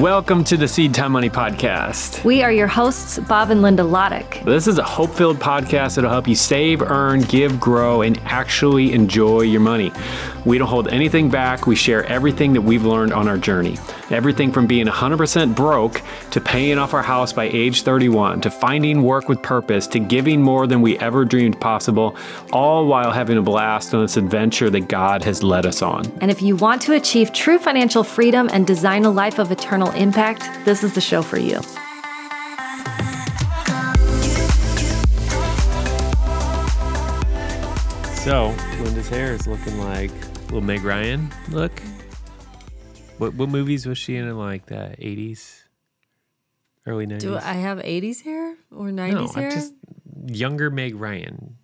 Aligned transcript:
Welcome 0.00 0.42
to 0.44 0.56
the 0.56 0.66
Seed 0.66 0.92
Time 0.92 1.12
Money 1.12 1.30
Podcast. 1.30 2.24
We 2.24 2.42
are 2.42 2.50
your 2.50 2.66
hosts, 2.66 3.20
Bob 3.20 3.50
and 3.50 3.62
Linda 3.62 3.84
Lotich. 3.84 4.44
This 4.44 4.66
is 4.66 4.78
a 4.78 4.82
hope 4.82 5.14
filled 5.14 5.36
podcast 5.38 5.94
that'll 5.94 6.10
help 6.10 6.26
you 6.26 6.34
save, 6.34 6.82
earn, 6.82 7.20
give, 7.20 7.60
grow, 7.60 8.02
and 8.02 8.18
actually 8.24 8.92
enjoy 8.92 9.42
your 9.42 9.60
money. 9.60 9.92
We 10.44 10.58
don't 10.58 10.68
hold 10.68 10.88
anything 10.88 11.30
back. 11.30 11.66
We 11.66 11.74
share 11.74 12.04
everything 12.04 12.52
that 12.52 12.60
we've 12.60 12.84
learned 12.84 13.12
on 13.12 13.28
our 13.28 13.38
journey. 13.38 13.78
Everything 14.10 14.52
from 14.52 14.66
being 14.66 14.86
100% 14.86 15.54
broke 15.54 16.02
to 16.32 16.40
paying 16.40 16.76
off 16.76 16.92
our 16.92 17.02
house 17.02 17.32
by 17.32 17.44
age 17.44 17.82
31 17.82 18.42
to 18.42 18.50
finding 18.50 19.02
work 19.02 19.28
with 19.28 19.40
purpose 19.40 19.86
to 19.88 19.98
giving 19.98 20.42
more 20.42 20.66
than 20.66 20.82
we 20.82 20.98
ever 20.98 21.24
dreamed 21.24 21.58
possible, 21.60 22.14
all 22.52 22.86
while 22.86 23.10
having 23.10 23.38
a 23.38 23.42
blast 23.42 23.94
on 23.94 24.02
this 24.02 24.18
adventure 24.18 24.68
that 24.68 24.88
God 24.88 25.24
has 25.24 25.42
led 25.42 25.64
us 25.64 25.80
on. 25.80 26.04
And 26.20 26.30
if 26.30 26.42
you 26.42 26.56
want 26.56 26.82
to 26.82 26.92
achieve 26.92 27.32
true 27.32 27.58
financial 27.58 28.04
freedom 28.04 28.50
and 28.52 28.66
design 28.66 29.04
a 29.04 29.10
life 29.10 29.38
of 29.38 29.50
eternal 29.50 29.90
impact, 29.92 30.42
this 30.66 30.84
is 30.84 30.94
the 30.94 31.00
show 31.00 31.22
for 31.22 31.38
you. 31.38 31.60
So, 38.24 38.54
Linda's 38.80 39.08
hair 39.10 39.34
is 39.34 39.46
looking 39.46 39.78
like 39.80 40.10
little 40.44 40.60
Meg 40.60 40.82
Ryan 40.82 41.30
look. 41.50 41.72
What 43.18 43.34
what 43.34 43.48
movies 43.48 43.86
was 43.86 43.98
she 43.98 44.16
in 44.16 44.26
in 44.26 44.36
like 44.38 44.66
the 44.66 44.94
eighties, 44.98 45.64
early 46.86 47.06
nineties? 47.06 47.28
Do 47.28 47.36
I 47.36 47.54
have 47.54 47.78
80s 47.78 48.22
hair 48.22 48.56
or 48.70 48.86
90s 48.88 49.12
no, 49.12 49.26
hair? 49.28 49.50
just 49.50 49.74
younger 50.26 50.70
Meg 50.70 50.96
Ryan. 50.96 51.56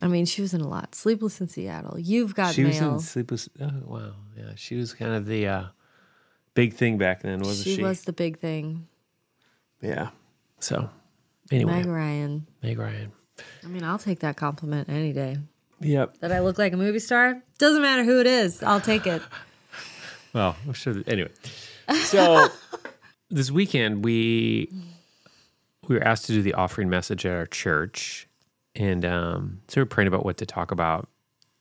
I 0.00 0.08
mean, 0.08 0.26
she 0.26 0.42
was 0.42 0.52
in 0.52 0.60
a 0.60 0.68
lot. 0.68 0.94
Sleepless 0.96 1.40
in 1.40 1.48
Seattle. 1.48 1.98
You've 1.98 2.34
got 2.34 2.54
she 2.54 2.64
was 2.64 2.80
in 2.80 2.98
Sleepless. 2.98 3.48
Oh 3.60 3.70
wow, 3.84 4.14
yeah, 4.36 4.52
she 4.56 4.76
was 4.76 4.92
kind 4.92 5.12
of 5.12 5.26
the 5.26 5.46
uh, 5.46 5.64
big 6.54 6.74
thing 6.74 6.98
back 6.98 7.22
then, 7.22 7.40
wasn't 7.40 7.66
she? 7.66 7.76
she 7.76 7.82
was 7.82 8.02
the 8.02 8.12
big 8.12 8.38
thing. 8.38 8.88
Yeah. 9.80 10.10
So 10.58 10.90
anyway, 11.50 11.72
Meg 11.72 11.86
Ryan. 11.86 12.46
Meg. 12.62 12.78
Ryan. 12.78 13.12
I 13.64 13.68
mean, 13.68 13.84
I'll 13.84 13.98
take 13.98 14.20
that 14.20 14.36
compliment 14.36 14.88
any 14.88 15.12
day. 15.12 15.38
Yep. 15.82 16.18
That 16.18 16.32
I 16.32 16.40
look 16.40 16.58
like 16.58 16.72
a 16.72 16.76
movie 16.76 16.98
star? 16.98 17.42
Doesn't 17.58 17.82
matter 17.82 18.04
who 18.04 18.20
it 18.20 18.26
is. 18.26 18.62
I'll 18.62 18.80
take 18.80 19.06
it. 19.06 19.22
Well, 20.34 20.56
I'm 20.66 20.72
sure. 20.72 20.94
That, 20.94 21.06
anyway, 21.08 21.28
so 22.04 22.48
this 23.30 23.50
weekend 23.50 24.02
we 24.02 24.72
we 25.86 25.96
were 25.96 26.02
asked 26.02 26.24
to 26.24 26.32
do 26.32 26.40
the 26.40 26.54
offering 26.54 26.88
message 26.88 27.26
at 27.26 27.32
our 27.32 27.44
church, 27.44 28.26
and 28.74 29.04
um, 29.04 29.60
so 29.68 29.78
we 29.78 29.82
were 29.82 29.86
praying 29.86 30.08
about 30.08 30.24
what 30.24 30.38
to 30.38 30.46
talk 30.46 30.70
about. 30.70 31.06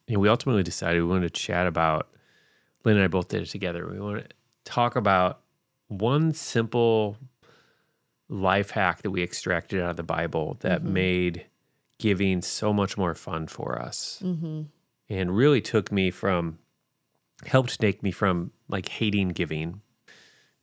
And 0.07 0.21
we 0.21 0.29
ultimately 0.29 0.63
decided 0.63 1.01
we 1.01 1.09
wanted 1.09 1.33
to 1.33 1.41
chat 1.41 1.67
about. 1.67 2.07
Lynn 2.85 2.95
and 2.95 3.03
I 3.03 3.07
both 3.09 3.27
did 3.27 3.41
it 3.41 3.47
together. 3.47 3.85
We 3.91 3.99
want 3.99 4.23
to 4.23 4.35
talk 4.63 4.95
about 4.95 5.41
one 5.89 6.33
simple 6.33 7.17
life 8.29 8.71
hack 8.71 9.01
that 9.01 9.11
we 9.11 9.21
extracted 9.21 9.81
out 9.81 9.89
of 9.89 9.97
the 9.97 10.03
Bible 10.03 10.55
that 10.61 10.83
made 10.83 11.45
giving 12.01 12.41
so 12.41 12.73
much 12.73 12.97
more 12.97 13.13
fun 13.13 13.47
for 13.47 13.79
us, 13.79 14.21
mm-hmm. 14.25 14.63
and 15.07 15.37
really 15.37 15.61
took 15.61 15.91
me 15.91 16.09
from 16.09 16.57
helped 17.45 17.79
take 17.79 18.01
me 18.01 18.11
from 18.11 18.51
like 18.69 18.89
hating 18.89 19.29
giving 19.29 19.81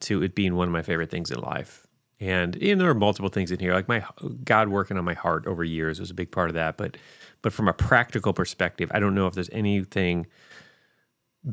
to 0.00 0.22
it 0.22 0.34
being 0.34 0.54
one 0.54 0.68
of 0.68 0.72
my 0.72 0.82
favorite 0.82 1.10
things 1.10 1.30
in 1.30 1.38
life. 1.40 1.86
And 2.20 2.56
know, 2.74 2.82
there 2.82 2.90
are 2.90 2.94
multiple 2.94 3.30
things 3.30 3.52
in 3.52 3.60
here, 3.60 3.72
like 3.72 3.88
my 3.88 4.04
God 4.44 4.68
working 4.68 4.98
on 4.98 5.04
my 5.04 5.14
heart 5.14 5.46
over 5.46 5.62
years 5.62 6.00
was 6.00 6.10
a 6.10 6.14
big 6.14 6.32
part 6.32 6.50
of 6.50 6.54
that. 6.54 6.76
But 6.76 6.96
but 7.42 7.52
from 7.52 7.68
a 7.68 7.72
practical 7.72 8.32
perspective, 8.32 8.90
I 8.92 8.98
don't 8.98 9.14
know 9.14 9.28
if 9.28 9.34
there's 9.34 9.50
anything 9.52 10.26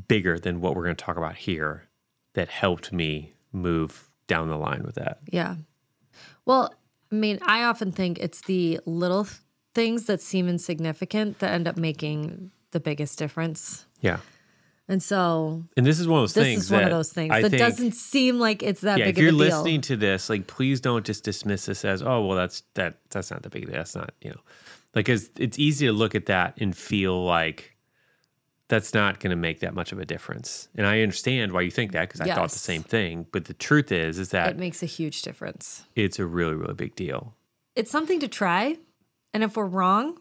bigger 0.07 0.39
than 0.39 0.61
what 0.61 0.75
we're 0.75 0.83
going 0.83 0.95
to 0.95 1.05
talk 1.05 1.17
about 1.17 1.35
here 1.35 1.83
that 2.33 2.49
helped 2.49 2.91
me 2.91 3.33
move 3.51 4.09
down 4.27 4.49
the 4.49 4.57
line 4.57 4.81
with 4.83 4.95
that. 4.95 5.19
Yeah. 5.31 5.57
Well, 6.45 6.73
I 7.11 7.15
mean, 7.15 7.37
I 7.43 7.63
often 7.63 7.91
think 7.91 8.17
it's 8.17 8.41
the 8.41 8.79
little 8.85 9.27
things 9.75 10.05
that 10.05 10.21
seem 10.21 10.47
insignificant 10.49 11.37
that 11.39 11.51
end 11.51 11.67
up 11.67 11.77
making 11.77 12.49
the 12.71 12.79
biggest 12.79 13.19
difference. 13.19 13.85
Yeah. 14.01 14.17
And 14.87 15.01
so 15.01 15.63
And 15.77 15.85
this 15.85 15.99
is 15.99 16.07
one 16.07 16.19
of 16.19 16.23
those 16.23 16.33
this 16.33 16.43
things 16.43 16.55
This 16.57 16.65
is 16.65 16.71
one 16.71 16.83
of 16.83 16.89
those 16.91 17.11
things 17.11 17.31
I 17.31 17.41
that 17.41 17.49
think- 17.49 17.59
doesn't 17.59 17.93
seem 17.93 18.39
like 18.39 18.61
it's 18.63 18.81
that 18.81 18.97
yeah, 18.99 19.05
big 19.05 19.17
if 19.17 19.21
you're 19.23 19.29
of 19.33 19.35
a 19.35 19.43
deal. 19.45 19.57
listening 19.57 19.81
to 19.81 19.95
this, 19.95 20.29
like 20.29 20.47
please 20.47 20.79
don't 20.81 21.05
just 21.05 21.23
dismiss 21.23 21.65
this 21.65 21.83
as, 21.85 22.01
oh 22.01 22.25
well 22.25 22.37
that's 22.37 22.63
that 22.75 22.97
that's 23.09 23.29
not 23.31 23.43
the 23.43 23.49
big 23.49 23.65
deal. 23.65 23.75
That's 23.75 23.95
not, 23.95 24.13
you 24.21 24.31
know. 24.31 24.41
Like 24.93 25.09
it's 25.09 25.29
it's 25.37 25.57
easy 25.59 25.87
to 25.87 25.91
look 25.93 26.15
at 26.15 26.27
that 26.27 26.57
and 26.61 26.75
feel 26.77 27.23
like 27.25 27.75
that's 28.67 28.93
not 28.93 29.19
going 29.19 29.29
to 29.31 29.35
make 29.35 29.59
that 29.59 29.73
much 29.75 29.91
of 29.91 29.99
a 29.99 30.05
difference. 30.05 30.69
And 30.75 30.87
I 30.87 31.01
understand 31.01 31.51
why 31.51 31.61
you 31.61 31.69
think 31.71 31.91
that 31.91 32.07
because 32.07 32.21
I 32.21 32.33
thought 32.33 32.49
the 32.51 32.57
same 32.59 32.81
thing. 32.81 33.27
But 33.31 33.45
the 33.45 33.53
truth 33.53 33.91
is, 33.91 34.17
is 34.17 34.29
that 34.29 34.49
it 34.51 34.57
makes 34.57 34.81
a 34.81 34.87
huge 34.87 35.21
difference. 35.21 35.85
it's 35.95 36.17
a 36.17 36.25
really, 36.25 36.55
really 36.55 36.73
big 36.73 36.95
deal. 36.95 37.35
It's 37.75 37.91
something 37.91 38.19
to 38.21 38.27
try. 38.27 38.77
And 39.35 39.43
if 39.43 39.57
we're 39.57 39.65
wrong, 39.65 40.17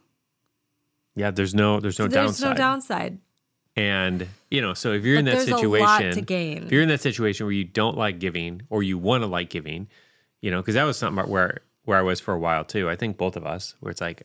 Yeah, 1.14 1.30
there's 1.30 1.54
no, 1.54 1.78
there's 1.78 1.98
no 2.00 2.08
downside. 2.08 2.48
there's 2.48 2.58
downside. 2.58 3.12
no 3.12 3.18
downside. 3.18 3.18
And 3.76 4.28
you 4.50 4.60
know, 4.60 4.74
so 4.74 4.92
if 4.92 5.04
you're 5.04 5.16
in 5.18 5.24
But 5.24 5.30
that 5.32 5.36
there's 5.46 5.48
a 5.48 5.56
situation, 5.56 6.06
lot 6.08 6.14
to 6.14 6.20
gain. 6.20 6.64
if 6.64 6.72
you're 6.72 6.82
in 6.82 6.88
that 6.88 7.00
situation 7.00 7.46
where 7.46 7.52
you 7.52 7.64
don't 7.64 7.96
like 7.96 8.18
giving 8.18 8.62
or 8.70 8.82
you 8.82 8.98
want 8.98 9.22
to 9.22 9.26
like 9.26 9.50
giving, 9.50 9.88
you 10.40 10.50
know, 10.50 10.60
because 10.60 10.74
that 10.74 10.84
was 10.84 10.96
something 10.96 11.24
where 11.30 11.60
where 11.84 11.98
I 11.98 12.02
was 12.02 12.18
for 12.20 12.32
a 12.34 12.38
while 12.38 12.64
too. 12.64 12.88
I 12.90 12.96
think 12.96 13.16
both 13.16 13.36
of 13.36 13.44
us, 13.46 13.74
where 13.80 13.90
it's 13.90 14.00
like, 14.00 14.22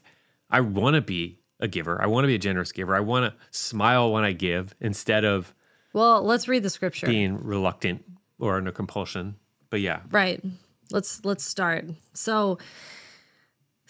I 0.49 0.61
want 0.61 0.95
to 0.95 1.01
be 1.01 1.39
a 1.59 1.67
giver. 1.67 2.01
I 2.01 2.07
want 2.07 2.23
to 2.23 2.28
be 2.28 2.35
a 2.35 2.39
generous 2.39 2.72
giver. 2.72 2.95
I 2.95 2.99
want 3.01 3.31
to 3.33 3.39
smile 3.57 4.11
when 4.13 4.23
I 4.23 4.31
give 4.33 4.73
instead 4.79 5.25
of 5.25 5.53
Well, 5.94 6.23
let's 6.23 6.47
read 6.47 6.63
the 6.63 6.69
scripture. 6.69 7.05
being 7.07 7.38
reluctant 7.44 8.03
or 8.39 8.55
under 8.57 8.72
compulsion. 8.72 9.35
But 9.69 9.81
yeah, 9.81 10.01
Right. 10.11 10.44
Let's 10.91 11.23
let's 11.25 11.44
start. 11.44 11.85
So 12.13 12.57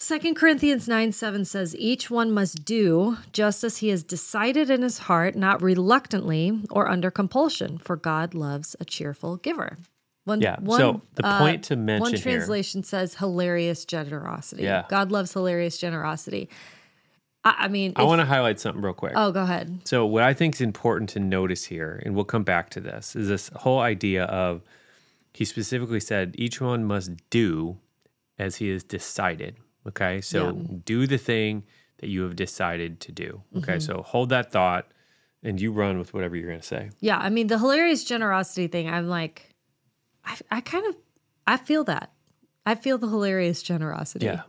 Second 0.02 0.34
Corinthians 0.34 0.88
9 0.88 1.12
7 1.12 1.44
says, 1.44 1.76
Each 1.76 2.10
one 2.10 2.32
must 2.32 2.64
do 2.64 3.18
just 3.32 3.62
as 3.62 3.78
he 3.78 3.90
has 3.90 4.02
decided 4.02 4.70
in 4.70 4.80
his 4.80 4.96
heart, 5.00 5.36
not 5.36 5.60
reluctantly 5.60 6.62
or 6.70 6.88
under 6.88 7.10
compulsion, 7.10 7.76
for 7.76 7.96
God 7.96 8.32
loves 8.32 8.74
a 8.80 8.86
cheerful 8.86 9.36
giver. 9.36 9.76
One, 10.24 10.40
Yeah, 10.40 10.56
so 10.66 11.02
the 11.16 11.26
uh, 11.26 11.38
point 11.38 11.64
to 11.64 11.76
mention 11.76 12.00
One 12.00 12.12
here- 12.14 12.22
translation 12.22 12.82
says 12.82 13.16
hilarious 13.16 13.84
generosity. 13.84 14.62
Yeah. 14.62 14.84
God 14.88 15.12
loves 15.12 15.34
hilarious 15.34 15.76
generosity. 15.76 16.48
I, 17.44 17.56
I 17.58 17.68
mean, 17.68 17.92
I 17.96 18.04
want 18.04 18.22
to 18.22 18.26
highlight 18.26 18.58
something 18.58 18.82
real 18.82 18.94
quick. 18.94 19.12
Oh, 19.14 19.32
go 19.32 19.42
ahead. 19.42 19.82
So, 19.84 20.06
what 20.06 20.22
I 20.22 20.32
think 20.32 20.54
is 20.54 20.60
important 20.62 21.10
to 21.10 21.20
notice 21.20 21.66
here, 21.66 22.02
and 22.06 22.14
we'll 22.14 22.24
come 22.24 22.42
back 22.42 22.70
to 22.70 22.80
this, 22.80 23.14
is 23.14 23.28
this 23.28 23.50
whole 23.54 23.80
idea 23.80 24.24
of 24.24 24.62
he 25.34 25.44
specifically 25.44 26.00
said 26.00 26.34
each 26.38 26.58
one 26.58 26.86
must 26.86 27.12
do 27.28 27.76
as 28.38 28.56
he 28.56 28.70
has 28.70 28.82
decided. 28.82 29.56
Okay. 29.88 30.20
So, 30.20 30.52
do 30.52 31.06
the 31.06 31.18
thing 31.18 31.64
that 31.98 32.08
you 32.08 32.22
have 32.22 32.36
decided 32.36 33.00
to 33.00 33.12
do. 33.12 33.42
Okay. 33.58 33.72
Mm-hmm. 33.74 33.80
So, 33.80 34.02
hold 34.02 34.28
that 34.30 34.50
thought 34.52 34.86
and 35.42 35.60
you 35.60 35.72
run 35.72 35.98
with 35.98 36.12
whatever 36.14 36.36
you're 36.36 36.48
going 36.48 36.60
to 36.60 36.66
say. 36.66 36.90
Yeah, 37.00 37.18
I 37.18 37.30
mean 37.30 37.46
the 37.46 37.58
hilarious 37.58 38.04
generosity 38.04 38.66
thing. 38.68 38.88
I'm 38.90 39.08
like, 39.08 39.54
I, 40.24 40.36
I 40.50 40.60
kind 40.60 40.86
of, 40.86 40.96
I 41.46 41.56
feel 41.56 41.84
that. 41.84 42.12
I 42.66 42.74
feel 42.74 42.98
the 42.98 43.08
hilarious 43.08 43.62
generosity. 43.62 44.26
Yeah. 44.26 44.42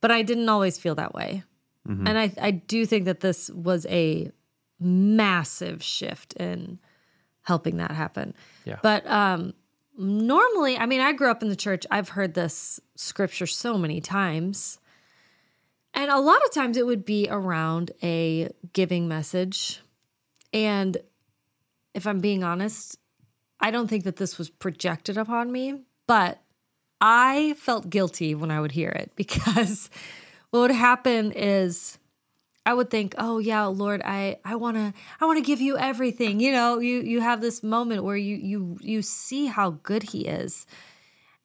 but 0.00 0.10
I 0.10 0.22
didn't 0.22 0.48
always 0.48 0.78
feel 0.78 0.94
that 0.96 1.14
way, 1.14 1.42
Mm-hmm. 1.86 2.06
and 2.06 2.18
I 2.18 2.32
I 2.40 2.50
do 2.50 2.84
think 2.86 3.04
that 3.06 3.20
this 3.20 3.48
was 3.50 3.86
a 3.88 4.30
massive 4.78 5.82
shift 5.82 6.34
in 6.34 6.78
helping 7.42 7.78
that 7.78 7.90
happen. 7.92 8.34
Yeah. 8.64 8.78
But 8.82 9.06
um, 9.06 9.54
normally, 9.98 10.78
I 10.78 10.86
mean, 10.86 11.00
I 11.00 11.12
grew 11.12 11.30
up 11.30 11.42
in 11.42 11.48
the 11.48 11.56
church. 11.56 11.86
I've 11.90 12.10
heard 12.10 12.34
this 12.34 12.80
scripture 12.94 13.46
so 13.46 13.76
many 13.76 14.00
times. 14.00 14.78
And 15.92 16.10
a 16.10 16.18
lot 16.18 16.44
of 16.44 16.52
times 16.52 16.76
it 16.76 16.86
would 16.86 17.04
be 17.04 17.26
around 17.28 17.90
a 18.02 18.50
giving 18.72 19.08
message. 19.08 19.80
And 20.52 20.96
if 21.94 22.06
I'm 22.06 22.20
being 22.20 22.44
honest, 22.44 22.98
I 23.60 23.70
don't 23.70 23.88
think 23.88 24.04
that 24.04 24.16
this 24.16 24.38
was 24.38 24.48
projected 24.48 25.16
upon 25.16 25.50
me, 25.50 25.82
but 26.06 26.40
I 27.00 27.54
felt 27.58 27.90
guilty 27.90 28.34
when 28.34 28.50
I 28.50 28.60
would 28.60 28.72
hear 28.72 28.90
it 28.90 29.12
because 29.16 29.90
what 30.50 30.60
would 30.60 30.70
happen 30.70 31.32
is 31.32 31.98
I 32.68 32.74
would 32.74 32.90
think, 32.90 33.14
"Oh 33.16 33.38
yeah, 33.38 33.64
Lord, 33.64 34.02
I 34.04 34.40
I 34.44 34.56
want 34.56 34.76
to 34.76 34.92
I 35.20 35.24
want 35.24 35.38
to 35.38 35.50
give 35.50 35.62
you 35.62 35.78
everything." 35.78 36.38
You 36.38 36.52
know, 36.52 36.80
you 36.80 37.00
you 37.00 37.22
have 37.22 37.40
this 37.40 37.62
moment 37.62 38.04
where 38.04 38.16
you 38.16 38.36
you 38.36 38.76
you 38.82 39.00
see 39.00 39.46
how 39.46 39.70
good 39.82 40.02
he 40.02 40.26
is 40.26 40.66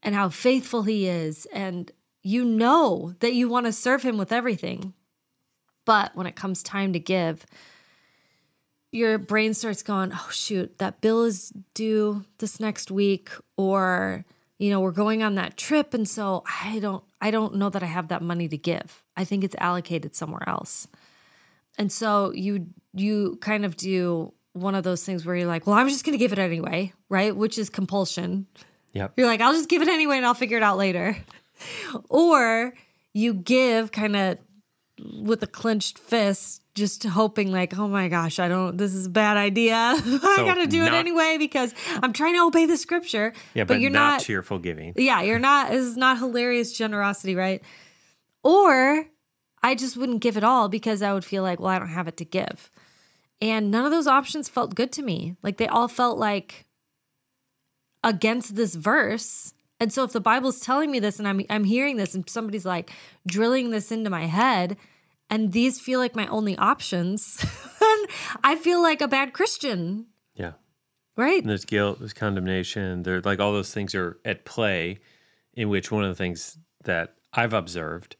and 0.02 0.14
how 0.14 0.28
faithful 0.28 0.84
he 0.84 1.08
is 1.08 1.48
and 1.54 1.90
you 2.24 2.44
know 2.44 3.14
that 3.22 3.34
you 3.34 3.48
want 3.48 3.68
to 3.68 3.72
serve 3.72 4.04
him 4.04 4.18
with 4.18 4.34
everything. 4.34 4.94
But 5.86 6.14
when 6.14 6.28
it 6.28 6.36
comes 6.36 6.62
time 6.62 6.92
to 6.92 7.00
give, 7.00 7.46
your 8.92 9.18
brain 9.18 9.54
starts 9.54 9.82
going, 9.82 10.12
oh, 10.14 10.30
shoot, 10.30 10.78
that 10.80 11.00
bill 11.00 11.24
is 11.24 11.54
due 11.74 12.26
this 12.40 12.60
next 12.60 12.92
week, 12.92 13.30
or, 13.56 14.26
you 14.58 14.70
know, 14.70 14.82
we're 14.82 14.92
going 14.92 15.24
on 15.24 15.36
that 15.36 15.56
trip. 15.56 15.94
And 15.94 16.08
so 16.08 16.44
I 16.64 16.80
don't, 16.80 17.04
I 17.22 17.32
don't 17.32 17.56
know 17.56 17.70
that 17.70 17.84
I 17.84 17.88
have 17.88 18.10
that 18.10 18.22
money 18.22 18.50
to 18.50 18.58
give. 18.58 19.04
I 19.16 19.24
think 19.24 19.44
it's 19.44 19.56
allocated 19.60 20.16
somewhere 20.16 20.48
else. 20.48 20.88
And 21.78 21.92
so 21.92 22.32
you, 22.34 22.68
you 22.94 23.38
kind 23.42 23.66
of 23.66 23.76
do 23.76 24.34
one 24.54 24.76
of 24.76 24.84
those 24.84 25.04
things 25.04 25.26
where 25.26 25.36
you're 25.36 25.48
like, 25.48 25.66
well, 25.66 25.76
I'm 25.76 25.90
just 25.90 26.06
going 26.06 26.14
to 26.14 26.20
give 26.20 26.32
it 26.32 26.40
anyway, 26.40 26.94
right? 27.10 27.36
Which 27.36 27.58
is 27.58 27.70
compulsion. 27.70 28.48
Yep. 28.94 29.14
You're 29.18 29.28
like, 29.28 29.42
I'll 29.42 29.54
just 29.54 29.70
give 29.70 29.82
it 29.82 29.88
anyway 29.88 30.18
and 30.18 30.26
I'll 30.26 30.36
figure 30.36 30.58
it 30.58 30.64
out 30.64 30.78
later. 30.78 31.18
or 32.10 32.74
you 33.14 33.34
give 33.34 33.92
kind 33.92 34.16
of 34.16 34.38
with 35.00 35.42
a 35.42 35.48
clenched 35.48 35.98
fist, 35.98 36.62
just 36.76 37.04
hoping 37.04 37.52
like, 37.52 37.78
oh 37.78 37.88
my 37.88 38.08
gosh, 38.08 38.40
I 38.40 38.48
don't, 38.48 38.78
this 38.78 38.94
is 38.94 39.08
a 39.08 39.10
bad 39.10 39.38
idea. 39.38 39.76
I 39.76 40.44
got 40.46 40.56
to 40.56 40.68
do 40.68 40.84
it 40.84 40.94
anyway 40.94 41.38
because 41.40 41.74
I'm 42.02 42.14
trying 42.14 42.36
to 42.36 42.44
obey 42.44 42.68
the 42.68 42.78
scripture. 42.78 43.34
Yeah, 43.54 43.64
but, 43.64 43.80
you're 43.80 43.90
not, 43.90 44.14
not, 44.14 44.22
cheerful 44.22 44.60
giving. 44.60 44.94
yeah, 44.96 45.22
you're 45.22 45.40
not, 45.40 45.72
this 45.72 45.84
is 45.84 45.98
not 45.98 46.20
hilarious 46.20 46.72
generosity, 46.72 47.36
right? 47.36 47.62
Or 48.44 49.06
I 49.64 49.76
just 49.76 49.96
wouldn't 49.98 50.22
give 50.22 50.36
it 50.38 50.44
all 50.44 50.68
because 50.70 51.02
I 51.02 51.14
would 51.14 51.24
feel 51.26 51.42
like, 51.42 51.60
well, 51.60 51.70
I 51.70 51.80
don't 51.80 51.88
have 51.88 52.08
it 52.10 52.18
to 52.18 52.26
give. 52.26 52.70
And 53.42 53.72
none 53.72 53.86
of 53.86 53.92
those 53.92 54.08
options 54.08 54.50
felt 54.50 54.76
good 54.76 54.92
to 54.94 55.02
me. 55.02 55.36
Like 55.42 55.58
they 55.58 55.68
all 55.68 55.88
felt 55.88 56.18
like 56.18 56.66
against 58.04 58.56
this 58.56 58.76
verse. 58.76 59.54
And 59.80 59.92
so 59.92 60.04
if 60.04 60.12
the 60.14 60.22
Bible's 60.22 60.60
telling 60.60 60.92
me 60.92 61.00
this 61.00 61.20
and 61.20 61.28
I'm 61.28 61.42
I'm 61.50 61.64
hearing 61.64 61.98
this 61.98 62.16
and 62.16 62.30
somebody's 62.30 62.66
like 62.66 62.92
drilling 63.28 63.72
this 63.72 63.92
into 63.92 64.10
my 64.10 64.26
head 64.28 64.78
and 65.30 65.52
these 65.52 65.80
feel 65.80 66.00
like 66.00 66.16
my 66.16 66.28
only 66.28 66.58
options, 66.58 67.38
then 67.80 67.98
I 68.44 68.56
feel 68.56 68.82
like 68.82 69.02
a 69.02 69.08
bad 69.08 69.34
Christian, 69.34 70.08
Yeah. 70.36 70.54
right? 71.18 71.42
And 71.42 71.50
there's 71.50 71.66
guilt, 71.66 72.00
there's 72.00 72.14
condemnation, 72.14 73.04
there 73.04 73.22
like 73.22 73.40
all 73.40 73.52
those 73.54 73.74
things 73.74 73.96
are 73.96 74.18
at 74.26 74.46
play. 74.46 75.00
In 75.56 75.70
which 75.70 75.92
one 75.92 76.04
of 76.04 76.10
the 76.10 76.16
things 76.16 76.58
that 76.86 77.14
I've 77.32 77.54
observed 77.54 78.16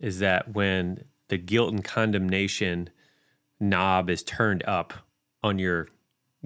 is 0.00 0.20
that 0.20 0.54
when 0.54 1.04
the 1.28 1.38
guilt 1.38 1.72
and 1.72 1.84
condemnation 1.84 2.90
knob 3.60 4.08
is 4.10 4.22
turned 4.22 4.64
up 4.66 4.92
on 5.42 5.58
your 5.58 5.88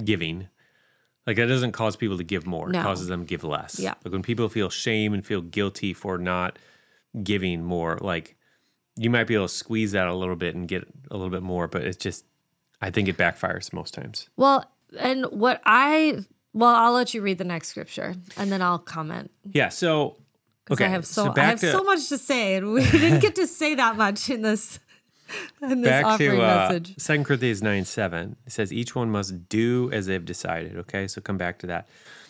giving, 0.03 0.49
like 1.27 1.37
that 1.37 1.47
doesn't 1.47 1.73
cause 1.73 1.97
people 1.97 2.17
to 2.19 2.25
give 2.25 2.47
more. 2.47 2.69
No. 2.69 2.81
It 2.81 2.83
causes 2.83 3.09
them 3.09 3.21
to 3.21 3.27
give 3.27 3.45
less. 3.45 3.79
Yeah. 3.79 3.95
Like 4.05 4.13
when 4.13 4.23
people 4.23 4.49
feel 4.49 4.71
shame 4.71 5.13
and 5.15 5.25
feel 5.25 5.41
guilty 5.41 5.93
for 5.93 6.19
not 6.19 6.59
giving 7.23 7.63
more, 7.63 7.99
like 8.01 8.37
you 8.97 9.11
might 9.11 9.25
be 9.25 9.35
able 9.35 9.49
to 9.49 9.55
squeeze 9.55 9.93
that 9.93 10.07
a 10.07 10.15
little 10.15 10.37
bit 10.37 10.55
and 10.55 10.67
get 10.67 10.87
a 11.11 11.17
little 11.17 11.31
bit 11.31 11.43
more, 11.43 11.69
but 11.69 11.83
it's 11.83 11.97
just 11.97 12.25
I 12.81 12.91
think 12.91 13.09
it 13.09 13.17
backfires 13.17 13.73
most 13.73 13.95
times. 13.95 14.29
Well, 14.37 14.65
and 14.99 15.27
what 15.27 15.61
I 15.65 16.25
well, 16.55 16.75
I'll 16.75 16.93
let 16.93 17.15
you 17.15 17.23
read 17.23 17.39
the 17.39 17.45
next 17.45 17.69
scripture 17.69 18.15
and 18.37 18.53
then 18.53 18.61
I'll 18.61 18.79
comment. 18.79 19.31
Yeah. 19.45 19.69
So 19.69 20.17
okay, 20.71 20.85
I 20.85 20.89
have 20.89 21.07
so, 21.07 21.33
I 21.37 21.41
have 21.41 21.61
to, 21.61 21.73
so 21.73 21.83
much 21.83 22.09
to 22.09 22.19
say, 22.19 22.55
and 22.57 22.73
we 22.73 22.85
didn't 22.91 23.21
get 23.21 23.35
to 23.37 23.47
say 23.47 23.75
that 23.75 23.97
much 23.97 24.31
in 24.31 24.43
this 24.43 24.79
in 25.63 25.81
this 25.81 25.91
back 25.91 26.05
offering 26.05 26.39
to 26.39 26.43
uh, 26.43 26.69
message. 26.69 26.95
Second 26.99 27.25
Corinthians 27.25 27.63
9 27.63 27.85
7. 27.85 28.37
It 28.47 28.53
says, 28.53 28.73
each 28.73 28.95
one 28.95 29.11
must 29.11 29.49
do 29.49 29.91
as 29.93 30.07
they've 30.07 30.25
decided. 30.25 30.77
Okay. 30.77 31.09
So 31.09 31.21
come 31.21 31.39
back 31.39 31.59
to 31.61 31.67
that. 31.69 31.89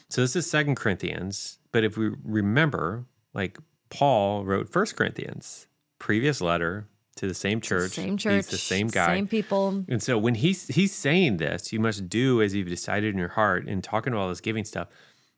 So 0.09 0.21
this 0.21 0.37
is 0.37 0.49
Second 0.49 0.77
Corinthians. 0.77 1.59
But 1.73 1.85
if 1.85 1.97
we 1.97 2.11
remember, 2.25 3.05
like 3.35 3.59
Paul 3.91 4.45
wrote 4.45 4.69
First 4.69 4.97
Corinthians, 4.97 5.67
previous 5.99 6.41
letter 6.41 6.87
to 7.17 7.27
the 7.27 7.35
same 7.35 7.61
church. 7.61 7.93
Same 7.93 8.17
church, 8.17 8.35
He's 8.35 8.47
the 8.49 8.59
same 8.59 8.89
guy. 8.89 9.17
same 9.17 9.29
people. 9.29 9.85
And 9.89 10.03
so 10.03 10.19
when 10.19 10.35
he's 10.35 10.69
he's 10.69 10.93
saying 10.95 11.39
this, 11.39 11.73
you 11.73 11.81
must 11.81 12.09
do 12.09 12.43
as 12.43 12.55
you've 12.55 12.69
decided 12.69 13.13
in 13.13 13.19
your 13.19 13.29
heart 13.29 13.67
and 13.67 13.83
talking 13.83 14.13
about 14.13 14.23
all 14.23 14.29
this 14.29 14.41
giving 14.41 14.65
stuff, 14.65 14.89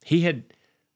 he 0.05 0.23
had 0.23 0.45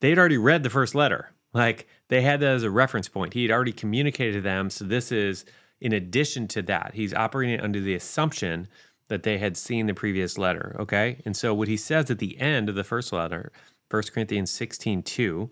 they 0.01 0.11
had 0.11 0.19
already 0.19 0.39
read 0.39 0.63
the 0.63 0.71
first 0.71 0.95
letter. 0.95 1.31
Like 1.53 1.87
they 2.09 2.23
had 2.23 2.41
that 2.41 2.51
as 2.51 2.63
a 2.63 2.71
reference 2.71 3.09
point. 3.09 3.35
He 3.35 3.43
had 3.43 3.51
already 3.51 3.73
communicated 3.73 4.35
to 4.35 4.41
them. 4.41 4.71
So 4.71 4.85
this 4.85 5.11
is 5.11 5.45
in 5.81 5.93
addition 5.93 6.49
to 6.49 6.63
that. 6.63 6.93
He's 6.95 7.15
operating 7.15 7.61
under 7.61 7.81
the 7.81 7.95
assumption 7.95 8.69
that 9.09 9.23
they 9.23 9.39
had 9.39 9.57
seen 9.57 9.87
the 9.87 9.95
previous 9.95 10.37
letter. 10.37 10.77
Okay. 10.79 11.19
And 11.25 11.37
so 11.37 11.55
what 11.55 11.69
he 11.69 11.77
says 11.77 12.11
at 12.11 12.19
the 12.19 12.39
end 12.39 12.69
of 12.69 12.75
the 12.75 12.85
first 12.85 13.13
letter, 13.13 13.53
1 13.91 14.03
Corinthians 14.13 14.51
16, 14.51 15.03
2, 15.03 15.51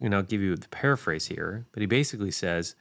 and 0.00 0.14
I'll 0.14 0.22
give 0.22 0.40
you 0.40 0.54
the 0.56 0.68
paraphrase 0.68 1.26
here, 1.26 1.66
but 1.72 1.80
he 1.80 1.86
basically 1.86 2.30
says, 2.30 2.76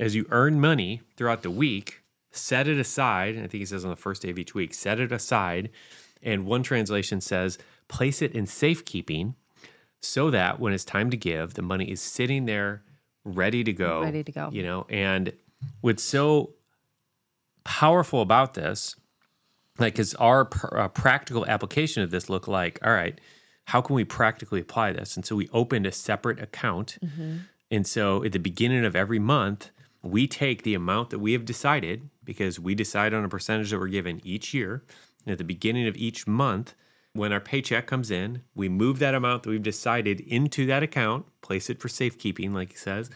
as 0.00 0.14
you 0.14 0.26
earn 0.30 0.60
money 0.60 1.02
throughout 1.16 1.42
the 1.42 1.50
week, 1.50 2.02
set 2.30 2.66
it 2.66 2.78
aside. 2.78 3.36
I 3.36 3.40
think 3.40 3.54
he 3.54 3.66
says 3.66 3.84
on 3.84 3.90
the 3.90 3.96
first 3.96 4.22
day 4.22 4.30
of 4.30 4.38
each 4.38 4.54
week, 4.54 4.74
set 4.74 4.98
it 4.98 5.12
aside. 5.12 5.70
And 6.22 6.46
one 6.46 6.62
translation 6.62 7.20
says, 7.20 7.58
place 7.88 8.20
it 8.20 8.32
in 8.32 8.46
safekeeping 8.46 9.36
so 10.02 10.30
that 10.30 10.60
when 10.60 10.72
it's 10.72 10.84
time 10.84 11.10
to 11.10 11.16
give, 11.16 11.54
the 11.54 11.62
money 11.62 11.90
is 11.90 12.00
sitting 12.00 12.46
there 12.46 12.82
ready 13.24 13.64
to 13.64 13.72
go. 13.72 14.02
Ready 14.02 14.22
to 14.22 14.32
go. 14.32 14.50
You 14.52 14.62
know, 14.62 14.86
and 14.88 15.32
what's 15.80 16.02
so 16.02 16.54
powerful 17.64 18.22
about 18.22 18.54
this, 18.54 18.94
like, 19.78 19.94
because 19.94 20.14
our 20.14 20.44
pr- 20.44 20.78
uh, 20.78 20.88
practical 20.88 21.44
application 21.46 22.02
of 22.02 22.10
this 22.10 22.28
look 22.30 22.46
like, 22.46 22.78
all 22.84 22.92
right, 22.92 23.20
how 23.64 23.80
can 23.80 23.96
we 23.96 24.04
practically 24.04 24.60
apply 24.60 24.92
this? 24.92 25.16
And 25.16 25.26
so 25.26 25.34
we 25.34 25.48
opened 25.52 25.86
a 25.86 25.92
separate 25.92 26.40
account. 26.40 26.98
And 27.70 27.84
so 27.86 28.22
at 28.22 28.30
the 28.32 28.38
beginning 28.38 28.84
of 28.84 28.94
every 28.94 29.18
month, 29.18 29.70
we 30.02 30.28
take 30.28 30.62
the 30.62 30.74
amount 30.74 31.10
that 31.10 31.18
we 31.18 31.32
have 31.32 31.44
decided 31.44 32.08
because 32.22 32.60
we 32.60 32.76
decide 32.76 33.12
on 33.12 33.24
a 33.24 33.28
percentage 33.28 33.70
that 33.70 33.80
we're 33.80 33.88
given 33.88 34.20
each 34.24 34.54
year. 34.54 34.84
And 35.24 35.32
at 35.32 35.38
the 35.38 35.44
beginning 35.44 35.88
of 35.88 35.96
each 35.96 36.28
month, 36.28 36.76
when 37.16 37.32
our 37.32 37.40
paycheck 37.40 37.86
comes 37.86 38.10
in, 38.10 38.42
we 38.54 38.68
move 38.68 38.98
that 38.98 39.14
amount 39.14 39.42
that 39.42 39.50
we've 39.50 39.62
decided 39.62 40.20
into 40.20 40.66
that 40.66 40.82
account, 40.82 41.26
place 41.42 41.70
it 41.70 41.80
for 41.80 41.88
safekeeping, 41.88 42.52
like 42.52 42.72
he 42.72 42.76
says. 42.76 43.10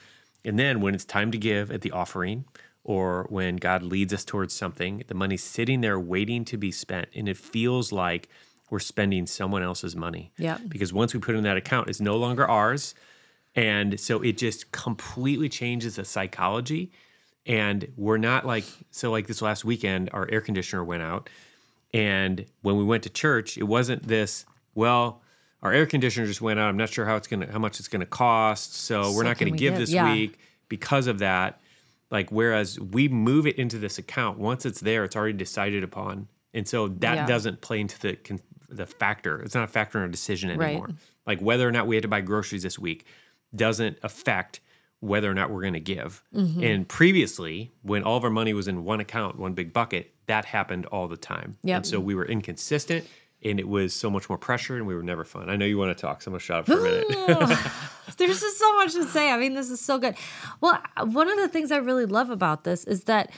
And 0.45 0.59
then 0.59 0.81
when 0.81 0.95
it's 0.95 1.05
time 1.05 1.31
to 1.33 1.39
give 1.39 1.71
at 1.71 1.83
the 1.83 1.91
offering 1.91 2.45
or 2.83 3.27
when 3.29 3.57
God 3.57 3.83
leads 3.83 4.13
us 4.15 4.25
towards 4.25 4.55
something, 4.55 5.03
the 5.07 5.15
money's 5.15 5.43
sitting 5.43 5.81
there 5.81 6.01
waiting 6.01 6.45
to 6.47 6.57
be 6.57 6.73
spent. 6.73 7.09
And 7.15 7.29
it 7.29 7.37
feels 7.37 7.93
like 7.93 8.29
we're 8.71 8.79
spending 8.79 9.27
someone 9.27 9.63
else's 9.63 9.95
money. 9.95 10.33
Yeah. 10.39 10.59
Because 10.69 10.93
once 10.93 11.13
we 11.13 11.21
put 11.21 11.35
it 11.35 11.39
in 11.39 11.45
that 11.45 11.57
account, 11.57 11.89
it's 11.89 12.01
no 12.01 12.17
longer 12.17 12.49
ours. 12.49 12.95
And 13.55 13.99
so 13.99 14.23
it 14.23 14.39
just 14.39 14.73
completely 14.73 15.49
changes 15.49 15.97
the 15.97 16.05
psychology. 16.05 16.93
And 17.47 17.93
we're 17.97 18.19
not 18.19 18.47
like, 18.47 18.65
so 18.91 19.11
like 19.11 19.27
this 19.27 19.43
last 19.43 19.65
weekend, 19.65 20.11
our 20.13 20.29
air 20.31 20.41
conditioner 20.41 20.85
went 20.85 21.03
out. 21.03 21.29
And 21.93 22.47
when 22.63 22.77
we 22.77 22.85
went 22.85 23.03
to 23.05 23.11
church, 23.11 23.59
it 23.59 23.65
wasn't 23.65 24.07
this, 24.07 24.47
well, 24.75 25.23
our 25.63 25.73
air 25.73 25.87
conditioner 25.87 26.27
just 26.27 26.41
went 26.41 26.59
out. 26.59 26.69
I'm 26.69 26.77
not 26.77 26.89
sure 26.91 27.05
how 27.05 27.17
it's 27.17 27.27
gonna 27.27 27.51
how 27.51 27.59
much 27.59 27.79
it's 27.81 27.89
gonna 27.89 28.07
cost. 28.07 28.75
So, 28.75 29.13
we're 29.13 29.23
So 29.23 29.23
not 29.23 29.39
gonna 29.39 29.51
we 29.53 29.59
give 29.59 29.73
give? 29.75 29.81
this 29.81 29.93
Yeah. 29.93 30.13
week 30.13 30.39
because 30.69 31.07
of 31.07 31.19
that. 31.19 31.61
Like 32.11 32.31
whereas 32.31 32.79
we 32.81 33.09
move 33.09 33.47
it 33.47 33.57
into 33.57 33.79
this 33.79 33.99
account, 33.99 34.39
once 34.39 34.65
it's 34.65 34.81
there, 34.81 35.05
it's 35.05 35.17
already 35.17 35.37
decided 35.37 35.85
upon. 35.85 36.29
And 36.55 36.67
so 36.67 36.89
that 36.89 37.15
Yeah. 37.17 37.27
doesn't 37.27 37.61
play 37.61 37.81
into 37.81 37.99
the 38.01 38.17
the 38.69 38.87
factor. 38.87 39.41
It's 39.43 39.55
not 39.57 39.65
a 39.65 39.69
factor 39.73 39.99
in 39.99 40.03
our 40.03 40.09
decision 40.09 40.57
Right. 40.57 40.69
anymore. 40.69 40.91
Like 41.27 41.41
whether 41.41 41.69
or 41.69 41.73
not 41.73 41.89
we 41.89 41.97
had 41.97 42.03
to 42.03 42.09
buy 42.09 42.21
groceries 42.21 42.63
this 42.63 42.79
week 42.79 43.05
doesn't 43.55 43.99
affect 44.05 44.61
whether 45.01 45.29
or 45.29 45.35
not 45.35 45.51
we're 45.51 45.63
going 45.63 45.73
to 45.73 45.81
give. 45.81 46.23
Mm-hmm. 46.33 46.63
And 46.63 46.89
previously, 46.89 47.73
when 47.83 48.05
all 48.05 48.17
of 48.17 48.23
our 48.23 48.31
money 48.31 48.55
was 48.55 48.69
in 48.69 48.85
one 48.85 49.01
account, 49.01 49.41
one 49.41 49.55
big 49.55 49.73
bucket, 49.73 50.15
that 50.31 50.45
happened 50.45 50.87
all 50.87 51.09
the 51.09 51.17
time. 51.17 51.59
Yep. 51.65 51.77
And 51.77 51.87
so 51.87 51.99
we 51.99 52.15
were 52.15 52.25
inconsistent 52.25 53.05
and 53.43 53.59
it 53.59 53.69
was 53.69 53.93
so 53.93 54.09
much 54.09 54.29
more 54.29 54.39
pressure 54.39 54.77
and 54.77 54.87
we 54.87 54.95
were 54.95 55.03
never 55.03 55.25
fun. 55.25 55.51
I 55.51 55.57
know 55.57 55.65
you 55.65 55.77
want 55.77 55.97
to 55.97 56.01
talk, 56.01 56.23
so 56.23 56.29
I'm 56.29 56.33
going 56.33 56.39
to 56.39 56.45
shut 56.45 56.59
up 56.59 56.67
for 56.67 56.79
a 56.79 56.83
minute. 56.83 57.59
There's 58.17 58.41
just 58.41 58.59
so 58.59 58.77
much 58.77 58.93
to 58.95 59.05
say. 59.05 59.31
I 59.31 59.39
mean, 59.39 59.55
this 59.55 59.71
is 59.71 59.81
so 59.81 59.99
good. 59.99 60.15
Well, 60.61 60.81
one 61.05 61.29
of 61.29 61.37
the 61.39 61.49
things 61.49 61.73
I 61.73 61.79
really 61.79 62.07
love 62.07 62.31
about 62.31 62.63
this 62.63 62.85
is 62.85 63.05
that 63.05 63.33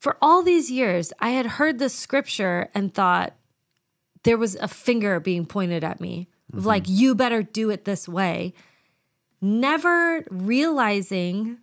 for 0.00 0.16
all 0.20 0.42
these 0.42 0.70
years, 0.70 1.12
I 1.20 1.30
had 1.30 1.46
heard 1.46 1.78
this 1.78 1.94
scripture 1.94 2.68
and 2.74 2.92
thought 2.92 3.34
there 4.24 4.36
was 4.36 4.56
a 4.56 4.68
finger 4.68 5.20
being 5.20 5.46
pointed 5.46 5.84
at 5.84 6.00
me 6.00 6.28
of 6.52 6.60
mm-hmm. 6.60 6.68
like, 6.68 6.88
you 6.88 7.14
better 7.14 7.42
do 7.42 7.70
it 7.70 7.84
this 7.84 8.08
way. 8.08 8.54
Never 9.40 10.24
realizing, 10.30 11.58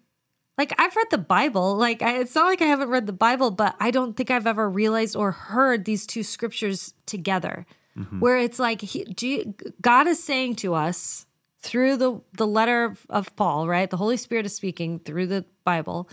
like, 0.62 0.80
I've 0.80 0.96
read 0.96 1.08
the 1.10 1.18
Bible. 1.18 1.76
Like, 1.76 2.04
I, 2.04 2.20
it's 2.20 2.36
not 2.36 2.46
like 2.46 2.62
I 2.62 2.66
haven't 2.66 2.90
read 2.90 3.08
the 3.08 3.14
Bible, 3.14 3.50
but 3.50 3.76
I 3.80 3.90
don't 3.90 4.16
think 4.16 4.30
I've 4.30 4.46
ever 4.46 4.70
realized 4.70 5.16
or 5.16 5.32
heard 5.32 5.86
these 5.86 6.06
two 6.06 6.22
scriptures 6.22 6.94
together, 7.08 7.66
mm-hmm. 7.98 8.20
where 8.20 8.38
it's 8.38 8.60
like 8.60 8.82
he, 8.82 9.06
G, 9.06 9.56
God 9.82 10.06
is 10.06 10.24
saying 10.24 10.58
to 10.58 10.76
us, 10.76 11.26
through 11.62 11.98
the 11.98 12.22
the 12.34 12.48
letter 12.48 12.86
of, 12.86 13.06
of 13.10 13.36
Paul, 13.36 13.68
right? 13.68 13.90
The 13.90 13.98
Holy 13.98 14.18
Spirit 14.18 14.46
is 14.46 14.56
speaking 14.56 15.00
through 15.00 15.28
the 15.28 15.46
Bible, 15.64 16.10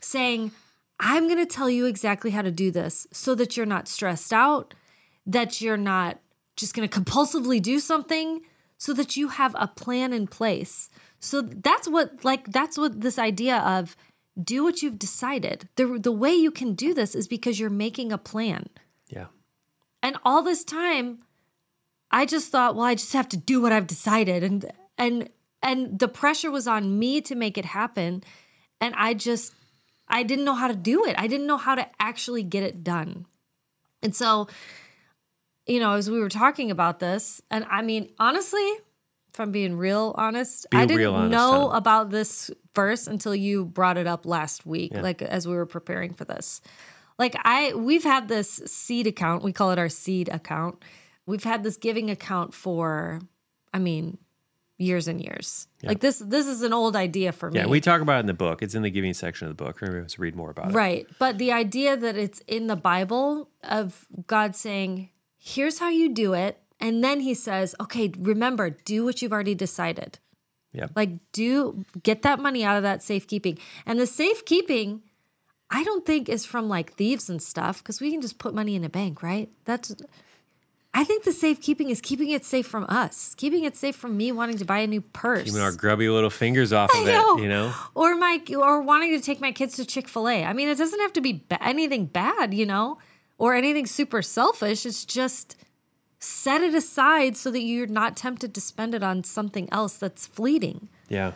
saying, 0.00 0.52
"I'm 1.00 1.26
going 1.26 1.38
to 1.38 1.46
tell 1.46 1.70
you 1.70 1.86
exactly 1.86 2.30
how 2.30 2.42
to 2.42 2.50
do 2.50 2.70
this, 2.70 3.06
so 3.10 3.34
that 3.36 3.56
you're 3.56 3.66
not 3.66 3.88
stressed 3.88 4.32
out, 4.32 4.74
that 5.26 5.60
you're 5.62 5.76
not 5.76 6.18
just 6.56 6.74
going 6.74 6.88
to 6.88 7.00
compulsively 7.00 7.60
do 7.60 7.80
something, 7.80 8.40
so 8.78 8.92
that 8.92 9.16
you 9.16 9.28
have 9.28 9.54
a 9.58 9.68
plan 9.68 10.12
in 10.12 10.26
place." 10.26 10.90
So 11.20 11.42
that's 11.42 11.88
what 11.88 12.24
like 12.24 12.50
that's 12.52 12.78
what 12.78 13.00
this 13.00 13.18
idea 13.18 13.58
of 13.58 13.96
do 14.42 14.62
what 14.62 14.82
you've 14.82 14.98
decided. 14.98 15.68
The 15.76 15.98
the 15.98 16.12
way 16.12 16.32
you 16.34 16.50
can 16.50 16.74
do 16.74 16.94
this 16.94 17.14
is 17.14 17.28
because 17.28 17.58
you're 17.58 17.70
making 17.70 18.12
a 18.12 18.18
plan. 18.18 18.68
yeah. 19.08 19.26
And 20.02 20.18
all 20.24 20.42
this 20.42 20.62
time, 20.62 21.18
I 22.10 22.26
just 22.26 22.52
thought, 22.52 22.76
well, 22.76 22.84
I 22.84 22.94
just 22.94 23.12
have 23.14 23.28
to 23.30 23.36
do 23.36 23.60
what 23.60 23.72
I've 23.72 23.86
decided, 23.86 24.44
and 24.44 24.70
and 24.98 25.28
and 25.62 25.98
the 25.98 26.08
pressure 26.08 26.50
was 26.50 26.68
on 26.68 26.98
me 26.98 27.20
to 27.22 27.34
make 27.34 27.58
it 27.58 27.64
happen, 27.64 28.22
and 28.80 28.94
I 28.96 29.14
just 29.14 29.54
I 30.06 30.22
didn't 30.22 30.44
know 30.44 30.54
how 30.54 30.68
to 30.68 30.76
do 30.76 31.04
it. 31.04 31.16
I 31.18 31.26
didn't 31.26 31.46
know 31.46 31.56
how 31.56 31.74
to 31.74 31.86
actually 31.98 32.42
get 32.42 32.62
it 32.62 32.84
done, 32.84 33.26
and 34.02 34.14
so 34.14 34.48
you 35.66 35.80
know, 35.80 35.92
as 35.94 36.10
we 36.10 36.20
were 36.20 36.28
talking 36.28 36.70
about 36.70 37.00
this, 37.00 37.40
and 37.50 37.66
I 37.70 37.82
mean, 37.82 38.10
honestly, 38.18 38.60
if 39.32 39.40
I'm 39.40 39.52
being 39.52 39.76
real 39.76 40.14
honest, 40.16 40.66
Be 40.70 40.78
I 40.78 40.86
didn't 40.86 41.06
honest, 41.06 41.30
know 41.30 41.68
huh? 41.70 41.76
about 41.76 42.10
this 42.10 42.50
verse 42.74 43.06
until 43.06 43.34
you 43.34 43.64
brought 43.64 43.98
it 43.98 44.06
up 44.06 44.24
last 44.26 44.64
week, 44.64 44.92
like 44.94 45.22
as 45.22 45.46
we 45.46 45.54
were 45.54 45.66
preparing 45.66 46.14
for 46.14 46.24
this. 46.24 46.60
Like 47.18 47.36
I 47.44 47.74
we've 47.74 48.04
had 48.04 48.28
this 48.28 48.48
seed 48.66 49.06
account, 49.06 49.42
we 49.42 49.52
call 49.52 49.70
it 49.72 49.78
our 49.78 49.88
seed 49.88 50.28
account. 50.28 50.82
We've 51.26 51.44
had 51.44 51.64
this 51.64 51.76
giving 51.76 52.10
account 52.10 52.54
for 52.54 53.20
I 53.74 53.78
mean, 53.78 54.18
years 54.78 55.08
and 55.08 55.20
years. 55.20 55.66
Like 55.82 56.00
this 56.00 56.18
this 56.18 56.46
is 56.46 56.62
an 56.62 56.72
old 56.72 56.96
idea 56.96 57.32
for 57.32 57.50
me. 57.50 57.58
Yeah, 57.60 57.66
we 57.66 57.80
talk 57.80 58.00
about 58.00 58.16
it 58.16 58.20
in 58.20 58.26
the 58.26 58.34
book. 58.34 58.62
It's 58.62 58.74
in 58.74 58.82
the 58.82 58.90
giving 58.90 59.14
section 59.14 59.48
of 59.48 59.56
the 59.56 59.62
book. 59.62 59.80
Remember 59.80 60.08
to 60.08 60.20
read 60.20 60.34
more 60.34 60.50
about 60.50 60.70
it. 60.70 60.74
Right. 60.74 61.06
But 61.18 61.38
the 61.38 61.52
idea 61.52 61.96
that 61.96 62.16
it's 62.16 62.40
in 62.46 62.66
the 62.66 62.76
Bible 62.76 63.48
of 63.62 64.06
God 64.26 64.56
saying, 64.56 65.10
here's 65.46 65.78
how 65.78 65.88
you 65.88 66.08
do 66.08 66.34
it. 66.34 66.60
And 66.80 67.02
then 67.02 67.20
he 67.20 67.32
says, 67.34 67.74
okay, 67.80 68.12
remember, 68.18 68.70
do 68.70 69.04
what 69.04 69.22
you've 69.22 69.32
already 69.32 69.54
decided. 69.54 70.18
Yeah. 70.72 70.88
Like, 70.94 71.10
do 71.32 71.84
get 72.02 72.22
that 72.22 72.40
money 72.40 72.64
out 72.64 72.76
of 72.76 72.82
that 72.82 73.02
safekeeping. 73.02 73.58
And 73.86 73.98
the 73.98 74.06
safekeeping, 74.06 75.02
I 75.70 75.84
don't 75.84 76.04
think 76.04 76.28
is 76.28 76.44
from 76.44 76.68
like 76.68 76.94
thieves 76.94 77.30
and 77.30 77.40
stuff 77.40 77.78
because 77.78 78.00
we 78.00 78.10
can 78.10 78.20
just 78.20 78.38
put 78.38 78.54
money 78.54 78.74
in 78.74 78.84
a 78.84 78.88
bank, 78.90 79.22
right? 79.22 79.48
That's, 79.64 79.94
I 80.92 81.04
think 81.04 81.22
the 81.24 81.32
safekeeping 81.32 81.90
is 81.90 82.00
keeping 82.00 82.30
it 82.30 82.44
safe 82.44 82.66
from 82.66 82.84
us, 82.88 83.34
keeping 83.36 83.64
it 83.64 83.76
safe 83.76 83.96
from 83.96 84.16
me 84.16 84.32
wanting 84.32 84.58
to 84.58 84.64
buy 84.64 84.80
a 84.80 84.86
new 84.86 85.00
purse. 85.00 85.44
Keeping 85.44 85.60
our 85.60 85.72
grubby 85.72 86.08
little 86.08 86.28
fingers 86.28 86.72
off 86.72 86.90
of 86.92 87.06
it, 87.06 87.42
you 87.42 87.48
know? 87.48 87.72
or 87.94 88.16
my 88.16 88.42
or 88.58 88.82
wanting 88.82 89.12
to 89.12 89.24
take 89.24 89.40
my 89.40 89.52
kids 89.52 89.76
to 89.76 89.84
chick-fil-a 89.84 90.44
i 90.44 90.52
mean 90.52 90.68
it 90.68 90.76
doesn't 90.76 91.00
have 91.00 91.12
to 91.12 91.20
be 91.20 91.44
ba- 91.48 91.62
anything 91.62 92.06
bad 92.06 92.52
you 92.52 92.66
know 92.66 92.98
or 93.38 93.54
anything 93.54 93.86
super 93.86 94.22
selfish 94.22 94.86
it's 94.86 95.04
just 95.04 95.56
set 96.18 96.62
it 96.62 96.74
aside 96.74 97.36
so 97.36 97.50
that 97.50 97.60
you're 97.60 97.86
not 97.86 98.16
tempted 98.16 98.54
to 98.54 98.60
spend 98.60 98.94
it 98.94 99.02
on 99.02 99.22
something 99.22 99.68
else 99.70 99.96
that's 99.98 100.26
fleeting 100.26 100.88
Yeah. 101.08 101.32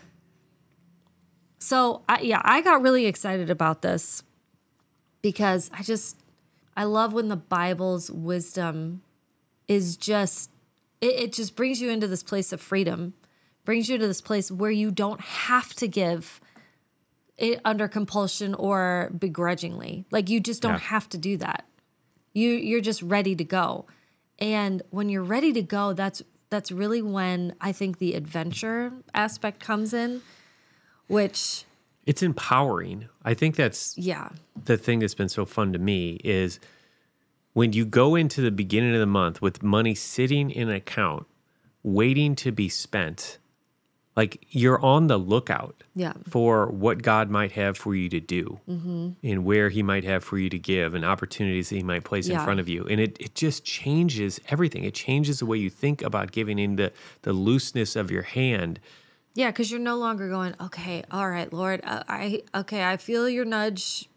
so 1.59 2.03
I, 2.09 2.21
yeah 2.21 2.41
i 2.45 2.61
got 2.63 2.83
really 2.83 3.07
excited 3.07 3.51
about 3.51 3.83
this 3.83 4.23
because 5.23 5.71
i 5.75 5.83
just 5.83 6.17
i 6.77 6.85
love 6.85 7.13
when 7.13 7.29
the 7.29 7.37
bible's 7.37 8.11
wisdom 8.11 9.03
is 9.69 9.97
just 9.97 10.51
it, 11.01 11.15
it 11.15 11.33
just 11.33 11.57
brings 11.57 11.81
you 11.81 11.91
into 11.91 12.07
this 12.07 12.23
place 12.23 12.53
of 12.53 12.61
freedom 12.61 13.15
brings 13.65 13.89
you 13.89 13.99
to 13.99 14.07
this 14.07 14.23
place 14.23 14.51
where 14.51 14.71
you 14.71 14.91
don't 14.91 15.21
have 15.21 15.75
to 15.75 15.87
give 15.87 16.41
it 17.37 17.61
under 17.65 17.87
compulsion 17.89 18.55
or 18.55 19.11
begrudgingly 19.19 20.05
like 20.11 20.29
you 20.31 20.41
just 20.41 20.63
don't 20.63 20.73
Yeah. 20.73 20.79
have 20.79 21.09
to 21.11 21.19
do 21.19 21.37
that 21.39 21.65
you 22.33 22.51
you're 22.51 22.81
just 22.81 23.03
ready 23.03 23.35
to 23.35 23.45
go 23.45 23.87
and 24.39 24.83
when 24.91 25.09
you're 25.09 25.23
ready 25.23 25.53
to 25.53 25.63
go 25.63 25.93
that's 25.93 26.23
that's 26.49 26.71
really 26.73 27.03
when 27.03 27.55
i 27.61 27.73
think 27.73 27.99
the 27.99 28.15
adventure 28.15 28.93
aspect 29.15 29.61
comes 29.61 29.93
in 29.93 30.21
which 31.07 31.65
It's 32.07 32.23
empowering. 32.23 33.09
I 33.25 33.35
think 33.35 33.57
that's 33.57 33.97
yeah 33.99 34.31
the 34.65 34.77
thing 34.77 35.01
that's 35.01 35.15
been 35.15 35.29
so 35.29 35.45
fun 35.45 35.73
to 35.73 35.79
me 35.79 36.21
is 36.25 36.61
when 37.53 37.73
you 37.73 37.85
go 37.85 38.15
into 38.15 38.41
the 38.41 38.51
beginning 38.51 38.95
of 38.95 39.01
the 39.01 39.07
month 39.07 39.43
with 39.43 39.63
money 39.63 39.95
sitting 39.95 40.51
in 40.51 40.69
an 40.69 40.75
account 40.75 41.27
waiting 41.83 42.35
to 42.37 42.53
be 42.53 42.69
spent 42.69 43.39
like 44.17 44.45
you're 44.51 44.81
on 44.85 45.07
the 45.07 45.17
lookout 45.19 45.83
Yeah. 45.95 46.15
for 46.29 46.67
what 46.67 47.03
god 47.03 47.31
might 47.31 47.53
have 47.53 47.77
for 47.79 47.95
you 47.95 48.09
to 48.11 48.21
do 48.21 48.61
and 48.67 49.45
where 49.45 49.69
he 49.69 49.83
might 49.83 50.05
have 50.05 50.25
for 50.25 50.37
you 50.39 50.49
to 50.51 50.59
give 50.59 50.95
and 50.95 51.05
opportunities 51.05 51.69
that 51.69 51.77
he 51.77 51.83
might 51.83 52.05
place 52.05 52.29
in 52.29 52.39
front 52.41 52.61
of 52.61 52.69
you 52.69 52.85
and 52.91 53.01
it, 53.01 53.17
it 53.21 53.35
just 53.35 53.65
changes 53.65 54.41
everything 54.49 54.85
it 54.85 54.95
changes 54.95 55.39
the 55.39 55.47
way 55.47 55.59
you 55.59 55.71
think 55.71 56.03
about 56.03 56.33
giving 56.33 56.59
in 56.59 56.77
the, 56.77 56.93
the 57.23 57.33
looseness 57.33 57.95
of 57.97 58.11
your 58.11 58.23
hand 58.23 58.81
Yeah, 59.35 59.51
because 59.53 59.71
you're 59.71 59.79
no 59.81 59.97
longer 59.97 60.29
going, 60.29 60.55
okay, 60.61 61.05
all 61.13 61.31
right, 61.31 61.51
Lord, 61.53 61.81
uh, 61.85 62.03
I 62.09 62.43
okay, 62.53 62.83
I 62.85 62.97
feel 62.97 63.29
your 63.29 63.45
nudge 63.45 64.09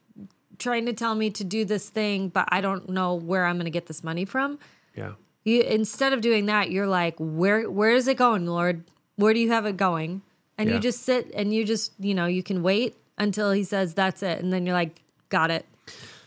trying 0.58 0.86
to 0.88 0.94
tell 0.94 1.14
me 1.16 1.30
to 1.30 1.44
do 1.44 1.66
this 1.66 1.88
thing, 1.90 2.30
but 2.30 2.46
I 2.52 2.62
don't 2.62 2.90
know 2.90 3.14
where 3.14 3.46
I'm 3.46 3.56
going 3.58 3.66
to 3.66 3.78
get 3.80 3.86
this 3.86 4.04
money 4.04 4.26
from. 4.26 4.58
yeah 4.96 5.14
You 5.46 5.62
instead 5.62 6.14
of 6.14 6.22
doing 6.22 6.48
that, 6.48 6.72
you're 6.72 6.88
like, 7.02 7.16
where 7.20 7.70
where 7.70 7.92
is 8.00 8.08
it 8.08 8.18
going, 8.18 8.46
Lord? 8.48 8.84
Where 9.16 9.34
do 9.34 9.40
you 9.40 9.52
have 9.52 9.66
it 9.66 9.78
going? 9.78 10.22
And 10.58 10.70
Yeah. 10.70 10.76
you 10.76 10.82
just 10.82 11.04
sit 11.04 11.32
and 11.34 11.54
you 11.54 11.66
just, 11.66 11.92
you 12.00 12.14
know, 12.14 12.26
you 12.26 12.44
can 12.44 12.64
wait 12.64 12.96
until 13.18 13.52
he 13.52 13.64
says 13.64 13.94
that's 13.94 14.24
it, 14.24 14.40
and 14.42 14.52
then 14.52 14.66
you're 14.66 14.76
like, 14.76 15.02
got 15.30 15.52
it, 15.52 15.66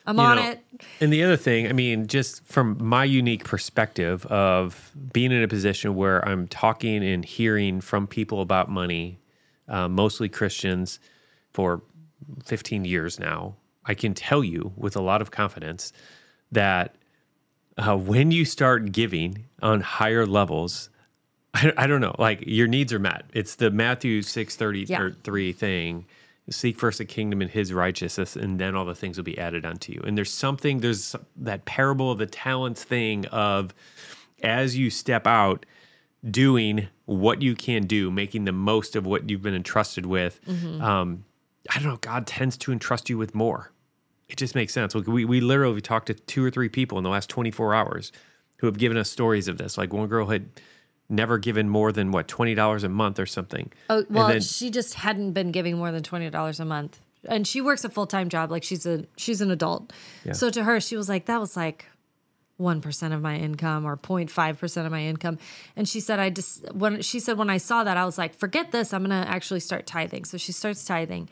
I'm 0.06 0.18
You 0.18 0.24
on 0.24 0.36
know, 0.36 0.42
it. 0.50 0.60
And 1.00 1.12
the 1.12 1.22
other 1.24 1.36
thing, 1.36 1.68
I 1.68 1.72
mean, 1.72 2.06
just 2.06 2.44
from 2.44 2.76
my 2.80 3.04
unique 3.04 3.44
perspective 3.44 4.24
of 4.26 4.92
being 5.12 5.32
in 5.32 5.42
a 5.42 5.48
position 5.48 5.94
where 5.94 6.26
I'm 6.26 6.46
talking 6.48 7.04
and 7.04 7.24
hearing 7.24 7.80
from 7.80 8.06
people 8.06 8.40
about 8.40 8.70
money, 8.70 9.18
uh, 9.68 9.88
mostly 9.88 10.28
Christians, 10.28 11.00
for 11.52 11.82
15 12.44 12.84
years 12.84 13.18
now, 13.18 13.56
I 13.84 13.94
can 13.94 14.14
tell 14.14 14.44
you 14.44 14.72
with 14.76 14.96
a 14.96 15.00
lot 15.00 15.20
of 15.22 15.30
confidence 15.30 15.92
that 16.52 16.96
uh, 17.78 17.96
when 17.96 18.30
you 18.30 18.44
start 18.44 18.92
giving 18.92 19.44
on 19.62 19.80
higher 19.80 20.26
levels, 20.26 20.88
I, 21.56 21.72
I 21.76 21.86
don't 21.86 22.00
know, 22.00 22.14
like 22.18 22.44
your 22.46 22.66
needs 22.66 22.92
are 22.92 22.98
met. 22.98 23.24
It's 23.32 23.54
the 23.56 23.70
Matthew 23.70 24.20
6:33 24.22 24.88
Yeah. 24.88 25.08
three 25.24 25.52
thing. 25.52 26.06
Seek 26.48 26.78
first 26.78 26.98
the 26.98 27.04
kingdom 27.04 27.40
and 27.42 27.50
his 27.50 27.72
righteousness, 27.72 28.36
and 28.36 28.60
then 28.60 28.76
all 28.76 28.84
the 28.84 28.94
things 28.94 29.16
will 29.16 29.24
be 29.24 29.36
added 29.38 29.64
unto 29.64 29.92
you. 29.92 30.00
And 30.06 30.16
there's 30.16 30.30
something, 30.32 30.78
there's 30.78 31.16
that 31.36 31.64
parable 31.64 32.10
of 32.12 32.18
the 32.18 32.26
talents 32.26 32.84
thing 32.84 33.26
of 33.26 33.74
as 34.42 34.76
you 34.76 34.88
step 34.90 35.26
out, 35.26 35.66
doing 36.30 36.86
what 37.06 37.42
you 37.42 37.54
can 37.54 37.86
do, 37.86 38.10
making 38.10 38.44
the 38.44 38.52
most 38.52 38.94
of 38.96 39.06
what 39.06 39.28
you've 39.28 39.42
been 39.42 39.54
entrusted 39.54 40.06
with. 40.06 40.40
Um, 40.80 41.24
I 41.70 41.80
don't 41.80 41.88
know, 41.88 41.96
God 41.96 42.26
tends 42.28 42.56
to 42.58 42.70
entrust 42.72 43.08
you 43.10 43.18
with 43.18 43.34
more. 43.34 43.72
It 44.28 44.36
just 44.36 44.54
makes 44.54 44.72
sense. 44.72 44.94
Like, 44.94 45.06
We, 45.06 45.24
we 45.24 45.40
literally 45.40 45.80
talked 45.80 46.06
to 46.08 46.14
two 46.14 46.44
or 46.44 46.50
three 46.50 46.68
people 46.68 46.98
in 46.98 47.04
the 47.04 47.10
last 47.10 47.28
24 47.30 47.74
hours 47.74 48.12
who 48.58 48.66
have 48.66 48.78
given 48.78 48.96
us 48.96 49.10
stories 49.10 49.48
of 49.48 49.58
this. 49.58 49.76
Like 49.78 49.92
one 49.92 50.08
girl 50.08 50.26
had 50.26 50.48
never 51.08 51.38
given 51.38 51.68
more 51.68 51.92
than 51.92 52.10
what, 52.10 52.26
$20 52.28 52.84
a 52.84 52.88
month 52.88 53.18
or 53.18 53.26
something. 53.26 53.72
Oh, 53.90 53.98
And 53.98 54.06
well, 54.10 54.28
then- 54.28 54.40
she 54.40 54.70
just 54.70 54.94
hadn't 54.94 55.32
been 55.32 55.52
giving 55.52 55.76
more 55.78 55.92
than 55.92 56.02
twenty 56.02 56.28
dollars 56.30 56.58
a 56.60 56.64
month, 56.64 57.00
and 57.24 57.46
she 57.46 57.60
works 57.60 57.84
a 57.84 57.88
full 57.88 58.06
time 58.06 58.28
job. 58.28 58.50
Like 58.50 58.62
she's 58.64 58.86
a 58.86 59.04
she's 59.16 59.40
an 59.40 59.50
adult. 59.50 59.92
So 60.32 60.50
to 60.50 60.64
her, 60.64 60.80
she 60.80 60.96
was 60.96 61.08
like, 61.08 61.26
that 61.26 61.40
was 61.40 61.56
like 61.56 61.86
one 62.58 62.80
percent 62.80 63.12
of 63.12 63.20
my 63.20 63.36
income 63.36 63.84
or 63.84 63.96
05 63.98 64.58
percent 64.58 64.86
of 64.86 64.90
my 64.92 65.02
income. 65.02 65.38
And 65.76 65.88
she 65.88 66.00
said, 66.00 66.18
I 66.18 66.30
just 66.30 66.72
when 66.72 67.02
she 67.02 67.20
said 67.20 67.36
when 67.38 67.50
I 67.50 67.58
saw 67.58 67.84
that, 67.84 67.96
I 67.96 68.04
was 68.04 68.16
like, 68.18 68.34
forget 68.34 68.72
this. 68.72 68.92
I'm 68.94 69.02
gonna 69.02 69.26
actually 69.28 69.60
start 69.60 69.86
tithing. 69.86 70.24
So 70.24 70.38
she 70.38 70.52
starts 70.52 70.84
tithing, 70.84 71.28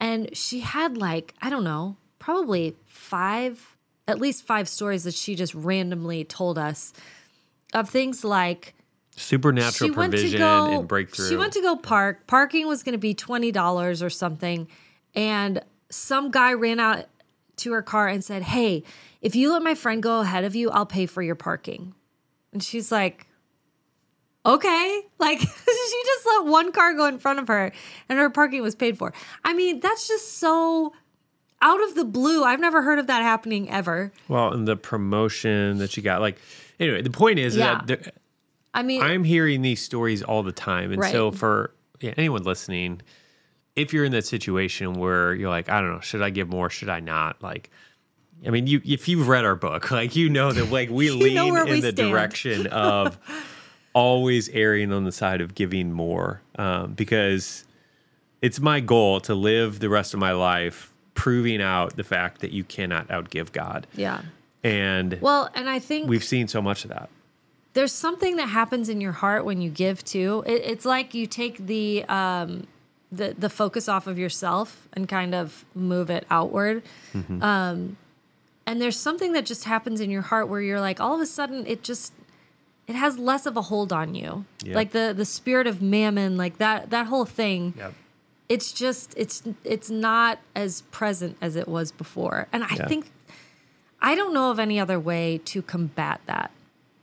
and 0.00 0.34
she 0.36 0.60
had 0.60 0.96
like 0.96 1.34
I 1.42 1.50
don't 1.50 1.64
know, 1.64 1.96
probably 2.18 2.76
five, 2.86 3.76
at 4.06 4.20
least 4.20 4.44
five 4.46 4.68
stories 4.68 5.04
that 5.04 5.14
she 5.14 5.34
just 5.34 5.54
randomly 5.54 6.24
told 6.24 6.56
us 6.58 6.92
of 7.74 7.90
things 7.90 8.24
like 8.24 8.74
supernatural 9.16 9.92
provision 9.92 10.40
and 10.42 10.88
breakthrough. 10.88 11.28
she 11.28 11.36
went 11.36 11.52
to 11.54 11.60
go 11.60 11.76
park. 11.76 12.26
Parking 12.26 12.66
was 12.66 12.82
going 12.82 12.92
to 12.92 12.98
be 12.98 13.14
twenty 13.14 13.52
dollars 13.52 14.02
or 14.02 14.10
something, 14.10 14.66
and 15.14 15.62
some 15.90 16.30
guy 16.30 16.52
ran 16.52 16.80
out 16.80 17.06
to 17.56 17.72
her 17.72 17.82
car 17.82 18.08
and 18.08 18.24
said, 18.24 18.42
"Hey, 18.42 18.82
if 19.20 19.34
you 19.36 19.52
let 19.52 19.62
my 19.62 19.74
friend 19.74 20.02
go 20.02 20.20
ahead 20.20 20.44
of 20.44 20.54
you, 20.54 20.70
I'll 20.70 20.86
pay 20.86 21.06
for 21.06 21.22
your 21.22 21.34
parking." 21.34 21.94
And 22.52 22.62
she's 22.62 22.90
like, 22.90 23.26
"Okay." 24.46 25.02
Like 25.20 25.38
she 25.38 25.46
just 26.06 26.26
let 26.26 26.46
one 26.46 26.72
car 26.72 26.94
go 26.94 27.04
in 27.04 27.18
front 27.18 27.38
of 27.40 27.48
her, 27.48 27.72
and 28.08 28.18
her 28.18 28.30
parking 28.30 28.62
was 28.62 28.74
paid 28.74 28.96
for. 28.96 29.12
I 29.44 29.52
mean, 29.52 29.80
that's 29.80 30.08
just 30.08 30.38
so 30.38 30.94
out 31.60 31.82
of 31.82 31.94
the 31.94 32.06
blue. 32.06 32.42
I've 32.42 32.58
never 32.58 32.80
heard 32.80 32.98
of 32.98 33.06
that 33.08 33.20
happening 33.22 33.68
ever. 33.70 34.12
well, 34.28 34.50
and 34.54 34.66
the 34.66 34.76
promotion 34.76 35.76
that 35.76 35.90
she 35.90 36.00
got. 36.00 36.22
Like, 36.22 36.38
anyway, 36.80 37.02
the 37.02 37.10
point 37.10 37.38
is 37.38 37.54
Yeah. 37.54 37.82
that 37.84 38.14
I 38.72 38.82
mean, 38.82 39.02
I'm 39.02 39.24
hearing 39.24 39.62
these 39.62 39.82
stories 39.82 40.22
all 40.22 40.42
the 40.42 40.52
time. 40.52 40.92
And 40.92 41.04
so 41.04 41.30
for 41.30 41.72
yeah, 42.00 42.14
anyone 42.16 42.42
listening, 42.42 43.02
if 43.76 43.92
you're 43.92 44.04
in 44.04 44.12
that 44.12 44.26
situation 44.26 44.94
where 44.94 45.34
you're 45.34 45.50
like, 45.50 45.68
I 45.68 45.80
don't 45.80 45.92
know, 45.92 46.00
should 46.00 46.22
I 46.22 46.30
give 46.30 46.48
more? 46.48 46.70
Should 46.70 46.88
I 46.88 47.00
not? 47.00 47.42
Like, 47.42 47.70
I 48.46 48.50
mean, 48.50 48.66
you 48.66 48.80
if 48.84 49.08
you've 49.08 49.28
read 49.28 49.44
our 49.44 49.56
book, 49.56 49.90
like 49.90 50.16
you 50.16 50.28
know 50.28 50.52
that 50.52 50.70
like 50.70 50.90
we 50.90 51.10
lean 51.10 51.56
in 51.56 51.64
we 51.64 51.80
the 51.80 51.92
stand. 51.92 52.10
direction 52.10 52.66
of 52.68 53.18
always 53.92 54.48
erring 54.50 54.92
on 54.92 55.04
the 55.04 55.12
side 55.12 55.40
of 55.40 55.54
giving 55.54 55.92
more, 55.92 56.40
um, 56.58 56.92
because 56.92 57.64
it's 58.40 58.60
my 58.60 58.80
goal 58.80 59.20
to 59.20 59.34
live 59.34 59.80
the 59.80 59.88
rest 59.88 60.14
of 60.14 60.20
my 60.20 60.32
life 60.32 60.92
proving 61.14 61.60
out 61.60 61.96
the 61.96 62.04
fact 62.04 62.40
that 62.40 62.52
you 62.52 62.64
cannot 62.64 63.06
outgive 63.08 63.52
God, 63.52 63.86
yeah. 63.94 64.22
and 64.62 65.18
Well, 65.20 65.50
and 65.54 65.68
I 65.68 65.80
think 65.80 66.08
we've 66.08 66.24
seen 66.24 66.48
so 66.48 66.62
much 66.62 66.84
of 66.84 66.90
that. 66.90 67.10
There's 67.72 67.92
something 67.92 68.36
that 68.36 68.48
happens 68.48 68.88
in 68.88 69.00
your 69.00 69.12
heart 69.12 69.44
when 69.44 69.60
you 69.60 69.70
give 69.70 70.04
too. 70.04 70.42
It, 70.46 70.62
it's 70.64 70.84
like 70.84 71.14
you 71.14 71.26
take 71.26 71.58
the 71.66 72.04
um, 72.08 72.66
the 73.12 73.34
the 73.38 73.48
focus 73.50 73.88
off 73.88 74.06
of 74.06 74.18
yourself 74.18 74.88
and 74.92 75.08
kind 75.08 75.34
of 75.34 75.64
move 75.74 76.10
it 76.10 76.26
outward. 76.30 76.82
Um, 77.40 77.96
and 78.66 78.80
there's 78.80 78.98
something 78.98 79.32
that 79.32 79.46
just 79.46 79.64
happens 79.64 80.00
in 80.00 80.10
your 80.10 80.22
heart 80.22 80.48
where 80.48 80.60
you're 80.60 80.80
like 80.80 81.00
all 81.00 81.14
of 81.14 81.20
a 81.20 81.26
sudden 81.26 81.66
it 81.66 81.82
just 81.82 82.12
it 82.86 82.94
has 82.96 83.18
less 83.18 83.46
of 83.46 83.56
a 83.56 83.62
hold 83.62 83.92
on 83.92 84.14
you. 84.14 84.44
Yeah. 84.62 84.74
Like 84.74 84.90
the 84.92 85.12
the 85.16 85.24
spirit 85.24 85.66
of 85.66 85.80
mammon, 85.82 86.36
like 86.36 86.58
that 86.58 86.90
that 86.90 87.06
whole 87.06 87.24
thing. 87.24 87.74
Yep. 87.76 87.94
It's 88.48 88.72
just 88.72 89.14
it's 89.16 89.42
it's 89.64 89.90
not 89.90 90.40
as 90.56 90.82
present 90.90 91.36
as 91.40 91.54
it 91.56 91.68
was 91.68 91.92
before. 91.92 92.48
And 92.52 92.64
I 92.64 92.74
Yeah. 92.76 92.88
think 92.88 93.10
I 94.02 94.14
don't 94.14 94.32
know 94.34 94.50
of 94.50 94.58
any 94.58 94.80
other 94.80 94.98
way 94.98 95.40
to 95.46 95.62
combat 95.62 96.20
that. 96.26 96.50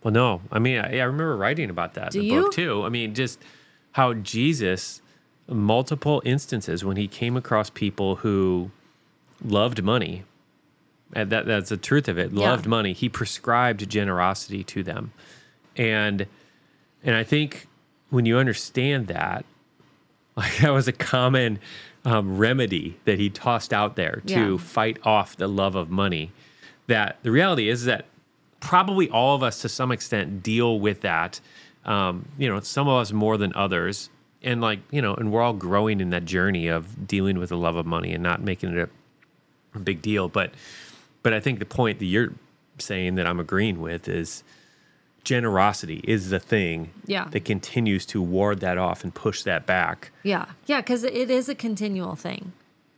Well, 0.04 0.13
no. 0.13 0.42
I 0.51 0.60
mean, 0.60 0.80
I, 0.80 1.00
I 1.00 1.04
remember 1.04 1.36
writing 1.36 1.70
about 1.70 1.96
that 1.96 2.16
in 2.16 2.22
Do 2.22 2.27
the 2.27 2.30
book 2.42 2.46
you? 2.58 2.66
too. 2.66 2.84
I 2.84 2.89
mean, 2.89 3.13
just 3.13 3.39
how 3.94 4.13
Jesus, 4.13 5.01
multiple 5.48 6.22
instances 6.25 6.84
when 6.86 6.98
he 6.98 7.08
came 7.08 7.36
across 7.36 7.70
people 7.70 8.18
who 8.18 8.72
loved 9.44 9.84
money, 9.84 10.24
and 11.13 11.30
that, 11.32 11.46
that's 11.46 11.70
the 11.70 11.77
truth 11.77 12.08
of 12.08 12.18
it, 12.18 12.32
Yeah. 12.32 12.50
loved 12.51 12.68
money, 12.68 12.94
he 12.94 13.10
prescribed 13.10 13.89
generosity 13.89 14.63
to 14.66 14.84
them. 14.84 15.12
And 15.75 16.25
and 17.04 17.16
I 17.16 17.24
think 17.24 17.68
when 18.10 18.25
you 18.25 18.38
understand 18.38 19.08
that, 19.08 19.46
like 20.36 20.58
that 20.58 20.72
was 20.74 20.88
a 20.88 20.92
common 20.94 21.60
um, 22.06 22.38
remedy 22.38 22.98
that 23.06 23.20
he 23.20 23.30
tossed 23.30 23.74
out 23.74 23.96
there 23.96 24.22
to 24.27 24.51
Yeah. 24.54 24.58
fight 24.58 24.98
off 25.04 25.36
the 25.36 25.48
love 25.48 25.75
of 25.75 25.89
money. 25.89 26.32
That 26.88 27.18
the 27.24 27.32
reality 27.32 27.68
is 27.70 27.86
that 27.86 28.06
probably 28.67 29.09
all 29.09 29.33
of 29.33 29.43
us 29.43 29.62
to 29.62 29.69
some 29.69 29.93
extent 29.93 30.43
deal 30.43 30.77
with 30.79 31.00
that. 31.01 31.39
Um, 31.86 32.25
you 32.38 32.50
know, 32.50 32.59
some 32.59 32.88
of 32.89 33.00
us 33.01 33.13
more 33.13 33.38
than 33.38 33.53
others. 33.55 34.09
And 34.43 34.59
like, 34.59 34.79
you 34.91 35.01
know, 35.01 35.13
and 35.15 35.31
we're 35.31 35.41
all 35.41 35.53
growing 35.53 36.01
in 36.01 36.09
that 36.09 36.25
journey 36.25 36.67
of 36.67 37.07
dealing 37.07 37.39
with 37.39 37.50
the 37.50 37.57
love 37.57 37.77
of 37.77 37.86
money 37.86 38.12
and 38.13 38.21
not 38.21 38.41
making 38.41 38.77
it 38.77 38.89
a, 39.74 39.77
a 39.77 39.79
big 39.79 40.01
deal. 40.01 40.27
But 40.27 40.51
but 41.24 41.33
I 41.33 41.39
think 41.39 41.59
the 41.59 41.65
point 41.65 42.00
that 42.00 42.05
you're 42.05 42.33
saying 42.77 43.15
that 43.15 43.25
I'm 43.25 43.39
agreeing 43.39 43.79
with 43.81 44.07
is 44.09 44.43
generosity 45.24 46.01
is 46.03 46.29
the 46.29 46.39
thing 46.39 46.91
Yeah. 47.05 47.27
that 47.31 47.43
continues 47.45 48.05
to 48.07 48.21
ward 48.21 48.59
that 48.62 48.77
off 48.77 49.03
and 49.03 49.13
push 49.13 49.43
that 49.43 49.65
back. 49.65 50.12
Yeah. 50.24 50.45
Yeah, 50.65 50.81
cuz 50.81 51.03
it 51.03 51.29
is 51.31 51.50
a 51.50 51.55
continual 51.55 52.15
thing. 52.15 52.51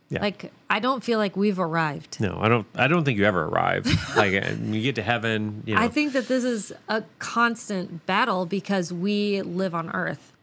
Yeah. 0.10 0.22
Like 0.22 0.52
I 0.70 0.80
don't 0.80 1.04
feel 1.04 1.20
like 1.20 1.38
we've 1.38 1.60
arrived. 1.60 2.20
no, 2.20 2.40
I 2.42 2.50
don't. 2.50 2.66
I 2.74 2.88
don't 2.88 3.04
think 3.04 3.20
you 3.20 3.26
ever 3.26 3.44
arrive. 3.44 3.86
like 4.16 4.34
uh, 4.34 4.54
you 4.64 4.82
get 4.82 4.96
to 4.96 5.04
heaven, 5.04 5.62
you 5.68 5.76
know. 5.76 5.82
I 5.82 5.88
think 5.88 6.14
that 6.14 6.28
this 6.28 6.44
is 6.44 6.74
a 6.88 7.04
constant 7.20 8.06
battle 8.08 8.48
because 8.48 8.92
we 8.92 9.42
live 9.44 9.76
on 9.76 9.92
earth. 9.92 10.34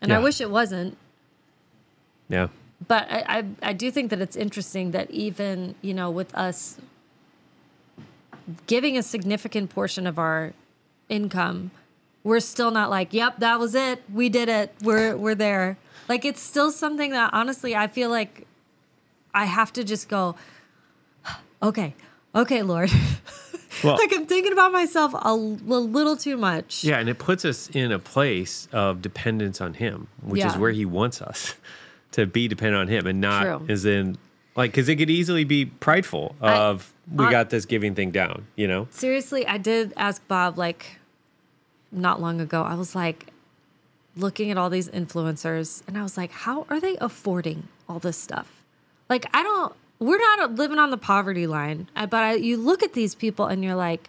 And 0.00 0.12
I 0.12 0.18
wish 0.18 0.40
it 0.40 0.50
wasn't, 0.50 0.98
yeah, 2.28 2.48
but 2.88 3.06
I, 3.08 3.38
I 3.38 3.44
I 3.70 3.72
do 3.72 3.92
think 3.92 4.10
that 4.10 4.20
it's 4.20 4.34
interesting 4.34 4.90
that 4.90 5.08
even, 5.12 5.76
you 5.80 5.94
know, 5.94 6.10
with 6.10 6.34
us 6.34 6.78
giving 8.66 8.98
a 8.98 9.02
significant 9.04 9.70
portion 9.70 10.08
of 10.08 10.18
our 10.18 10.52
income, 11.08 11.70
we're 12.24 12.40
still 12.40 12.72
not 12.72 12.90
like, 12.90 13.12
yep, 13.12 13.38
that 13.38 13.60
was 13.60 13.76
it. 13.76 14.02
We 14.12 14.28
did 14.28 14.48
it. 14.48 14.74
We're 14.82 15.16
we're 15.16 15.36
there. 15.36 15.78
Like 16.08 16.24
it's 16.24 16.40
still 16.40 16.72
something 16.72 17.12
that 17.12 17.30
honestly 17.32 17.76
I 17.76 17.86
feel 17.86 18.10
like 18.10 18.48
I 19.34 19.44
have 19.46 19.72
to 19.74 19.84
just 19.84 20.08
go, 20.08 20.36
okay, 21.62 21.94
okay, 22.34 22.62
Lord. 22.62 22.90
Well- 23.82 23.96
like 23.96 24.12
I'm 24.12 24.26
thinking 24.26 24.52
about 24.52 24.70
myself 24.70 25.12
a, 25.14 25.34
little 25.34 26.16
too 26.16 26.36
much. 26.36 26.84
yeah, 26.84 26.98
and 26.98 27.08
it 27.08 27.18
puts 27.18 27.44
us 27.44 27.68
in 27.70 27.90
a 27.90 27.98
place 27.98 28.68
of 28.70 29.00
dependence 29.02 29.60
on 29.60 29.74
Him, 29.74 30.08
which 30.22 30.44
is 30.44 30.56
where 30.56 30.70
He 30.70 30.84
wants 30.84 31.22
us 31.22 31.54
to 32.12 32.26
be 32.26 32.48
dependent 32.48 32.80
on 32.82 32.88
Him, 32.88 33.06
and 33.06 33.20
not 33.20 33.42
True. 33.44 33.66
as 33.68 33.84
in 33.86 34.18
like 34.54 34.72
because 34.72 34.88
it 34.88 34.96
could 34.96 35.10
easily 35.10 35.44
be 35.44 35.64
prideful 35.64 36.36
of 36.40 36.92
we 37.10 37.24
I- 37.24 37.30
got 37.30 37.50
this 37.50 37.64
giving 37.64 37.94
thing 37.94 38.10
down, 38.10 38.46
you 38.56 38.68
know. 38.68 38.88
Seriously, 38.90 39.46
I 39.46 39.56
did 39.56 39.94
ask 39.96 40.26
Bob 40.28 40.58
like 40.58 40.98
not 41.90 42.20
long 42.20 42.40
ago. 42.40 42.62
I 42.62 42.74
was 42.74 42.94
like 42.94 43.28
looking 44.16 44.50
at 44.50 44.58
all 44.58 44.68
these 44.70 44.90
influencers 44.90 45.82
and 45.88 45.96
I 45.96 46.02
was 46.02 46.16
like, 46.16 46.30
how 46.30 46.66
are 46.68 46.78
they 46.78 46.96
affording 47.00 47.68
all 47.88 47.98
this 47.98 48.18
stuff? 48.18 48.61
Like, 49.08 49.26
I 49.34 49.42
don't, 49.42 49.74
we're 49.98 50.18
not 50.18 50.54
living 50.54 50.78
on 50.78 50.90
the 50.90 50.96
poverty 50.96 51.46
line, 51.46 51.88
uh, 51.94 52.06
but 52.06 52.22
I, 52.22 52.34
you 52.34 52.56
look 52.56 52.82
at 52.82 52.92
these 52.92 53.14
people 53.14 53.46
and 53.46 53.62
you're 53.62 53.74
like, 53.74 54.08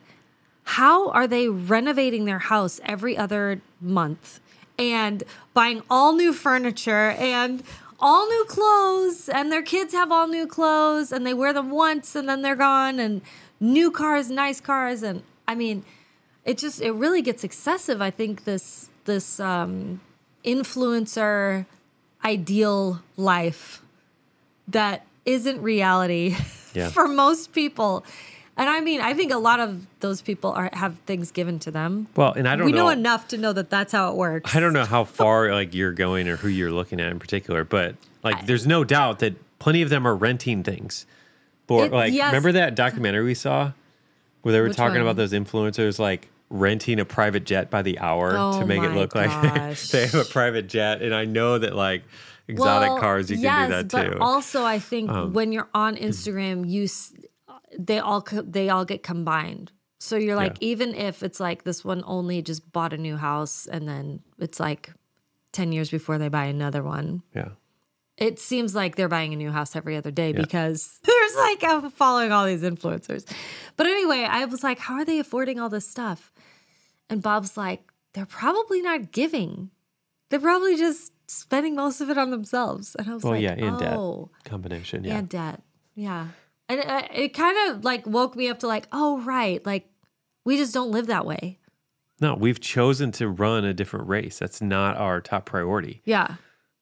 how 0.64 1.10
are 1.10 1.28
they 1.28 1.50
renovating 1.50 2.26
their 2.26 2.40
house 2.40 2.80
every 2.86 3.18
other 3.18 3.62
month 3.82 4.40
and 4.80 5.24
buying 5.54 5.82
all 5.90 6.14
new 6.14 6.34
furniture 6.34 7.12
and 7.12 7.64
all 8.00 8.28
new 8.28 8.46
clothes 8.46 9.30
and 9.30 9.52
their 9.52 9.62
kids 9.62 9.94
have 9.94 10.12
all 10.12 10.28
new 10.28 10.48
clothes 10.48 11.12
and 11.12 11.26
they 11.26 11.34
wear 11.34 11.54
them 11.54 11.70
once 11.70 12.16
and 12.16 12.28
then 12.28 12.42
they're 12.42 12.56
gone 12.56 13.00
and 13.00 13.22
new 13.60 13.92
cars 13.92 14.30
nice 14.30 14.60
cars. 14.60 15.04
And 15.04 15.24
i 15.48 15.56
mean 15.56 15.84
it 16.46 16.58
just 16.58 16.82
it 16.82 16.92
really 16.92 17.22
gets 17.22 17.44
excessive. 17.44 18.02
I 18.02 18.12
think 18.12 18.44
this 18.44 18.90
this 19.06 19.40
um 19.40 20.02
influencer 20.44 21.66
ideal 22.26 23.02
life 23.16 23.83
that 24.70 25.06
isn't 25.26 25.62
reality 25.62 26.36
Yeah. 26.74 26.90
for 26.90 27.08
most 27.08 27.52
people. 27.54 28.04
And 28.58 28.68
I 28.70 28.82
mean, 28.82 29.00
I 29.02 29.14
think 29.14 29.32
a 29.32 29.38
lot 29.38 29.60
of 29.60 29.86
those 30.00 30.22
people 30.22 30.52
are 30.52 30.70
have 30.74 30.96
things 31.06 31.32
given 31.32 31.60
to 31.60 31.72
them. 31.72 32.08
Well, 32.16 32.34
and 32.34 32.48
I 32.48 32.56
don't 32.56 32.66
we 32.66 32.72
know. 32.72 32.86
know 32.86 32.90
enough 32.90 33.28
to 33.30 33.38
know 33.38 33.54
that 33.54 33.70
that's 33.70 33.92
how 33.92 34.12
it 34.12 34.16
works. 34.18 34.56
I 34.56 34.60
don't 34.60 34.74
know 34.74 34.86
how 34.86 35.04
far 35.22 35.52
like 35.54 35.74
you're 35.74 35.92
going 35.92 36.28
or 36.28 36.36
who 36.38 36.48
you're 36.48 36.72
looking 36.72 37.00
at 37.00 37.12
in 37.12 37.20
particular, 37.20 37.64
but 37.64 37.96
like 38.24 38.46
there's 38.48 38.66
no 38.68 38.84
doubt 38.84 39.20
that 39.20 39.36
plenty 39.60 39.82
of 39.82 39.90
them 39.90 40.06
are 40.08 40.16
renting 40.16 40.64
things. 40.64 41.06
For 41.68 41.86
It- 41.86 41.92
like 41.92 42.14
yes. 42.14 42.28
remember 42.28 42.52
that 42.54 42.76
documentary 42.76 43.24
we 43.24 43.34
saw 43.36 43.72
where 44.42 44.52
they 44.52 44.60
were 44.62 44.68
Which 44.68 44.78
talking 44.78 44.94
one? 44.96 45.02
about 45.04 45.16
those 45.16 45.32
influencers 45.34 45.98
like 46.00 46.28
renting 46.50 47.00
a 47.00 47.06
private 47.06 47.46
jet 47.46 47.70
by 47.72 47.82
the 47.82 47.98
hour 48.00 48.32
to 48.32 48.38
Oh 48.38 48.66
make 48.66 48.84
it 48.84 48.90
look 48.92 49.16
like 49.16 49.30
they 49.92 50.06
have 50.06 50.16
a 50.16 50.26
private 50.26 50.68
jet 50.68 51.02
and 51.02 51.14
I 51.16 51.26
know 51.26 51.58
that 51.58 51.76
like 51.76 52.04
exotic 52.48 52.90
Well, 52.90 53.00
cars 53.00 53.30
you 53.30 53.38
can 53.38 53.44
yes, 53.44 53.68
do 53.68 53.74
that 53.74 53.88
but 53.92 54.04
too. 54.12 54.16
Um, 54.18 54.22
also, 54.22 54.64
I 54.64 54.80
think 54.80 55.12
when 55.34 55.52
you're 55.52 55.70
on 55.74 55.96
Instagram, 55.96 56.70
you 56.70 56.88
they 57.78 58.00
all 58.00 58.26
they 58.32 58.70
all 58.70 58.86
get 58.86 59.04
combined. 59.04 59.72
So 60.00 60.18
you're 60.18 60.36
like, 60.36 60.54
Yeah. 60.62 60.68
even 60.72 60.94
if 60.96 61.24
it's 61.24 61.40
like 61.40 61.64
this 61.64 61.86
one 61.86 62.04
only 62.06 62.42
just 62.42 62.72
bought 62.72 62.92
a 62.94 62.98
new 62.98 63.16
house, 63.18 63.66
and 63.68 63.88
then 63.88 64.20
it's 64.38 64.60
like 64.60 64.92
ten 65.54 65.72
years 65.72 65.90
before 65.90 66.18
they 66.18 66.28
buy 66.30 66.46
another 66.46 66.84
one. 66.84 67.24
yeah. 67.36 67.50
It 68.16 68.38
seems 68.38 68.76
like 68.76 68.96
they're 68.96 69.10
buying 69.10 69.34
a 69.34 69.36
new 69.36 69.50
house 69.50 69.76
every 69.76 69.98
other 69.98 70.12
day 70.12 70.34
because 70.34 71.00
there's 71.04 71.36
like 71.36 71.64
I'm 71.64 71.90
following 71.90 72.32
all 72.32 72.46
these 72.46 72.62
influencers. 72.62 73.26
But 73.76 73.88
anyway, 73.88 74.28
I 74.30 74.46
was 74.46 74.64
like, 74.64 74.78
how 74.78 74.96
are 74.96 75.06
they 75.06 75.18
affording 75.18 75.60
all 75.60 75.70
this 75.70 75.88
stuff? 75.88 76.32
And 77.10 77.24
Bob's 77.24 77.58
like, 77.58 77.82
they're 78.14 78.28
probably 78.28 78.82
not 78.84 79.12
giving. 79.12 79.72
They're 80.30 80.40
probably 80.40 80.78
just 80.78 81.12
spending 81.28 81.76
most 81.76 82.02
of 82.02 82.10
it 82.10 82.18
on 82.18 82.32
themselves. 82.32 82.96
And 82.96 83.10
I 83.10 83.14
was 83.14 83.24
Well, 83.24 83.34
like, 83.34 83.42
yeah, 83.44 83.54
and 83.54 83.80
debt 83.80 83.94
oh, 83.98 84.30
combination, 84.46 85.04
yeah. 85.04 85.18
and 85.18 85.30
debt. 85.30 85.62
Yeah. 85.96 86.28
And 86.70 86.80
it, 86.80 87.12
it 87.14 87.30
kind 87.34 87.70
of 87.72 87.84
like 87.84 88.06
woke 88.08 88.36
me 88.36 88.48
up 88.50 88.60
to 88.60 88.68
like, 88.68 88.88
oh, 88.92 89.22
right. 89.22 89.66
Like 89.66 89.90
we 90.46 90.58
just 90.58 90.74
don't 90.74 90.92
live 90.92 91.08
that 91.08 91.26
way. 91.26 91.60
no, 92.22 92.36
we've 92.36 92.60
chosen 92.60 93.12
to 93.14 93.28
run 93.28 93.66
a 93.66 93.74
different 93.74 94.08
race. 94.08 94.40
That's 94.40 94.62
not 94.62 94.96
our 94.98 95.20
top 95.22 95.46
priority. 95.46 96.02
Yeah. 96.06 96.36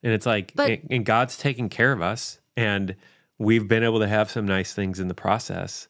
And 0.04 0.14
it's 0.14 0.26
like, 0.26 0.54
But- 0.56 0.80
and- 0.90 1.06
God's 1.06 1.38
taking 1.38 1.70
care 1.70 1.92
of 1.92 2.02
us, 2.02 2.40
and 2.58 2.96
we've 3.38 3.68
been 3.68 3.84
able 3.84 4.00
to 4.00 4.08
have 4.08 4.30
some 4.32 4.46
nice 4.46 4.74
things 4.74 5.00
in 5.00 5.08
the 5.08 5.14
process, 5.16 5.88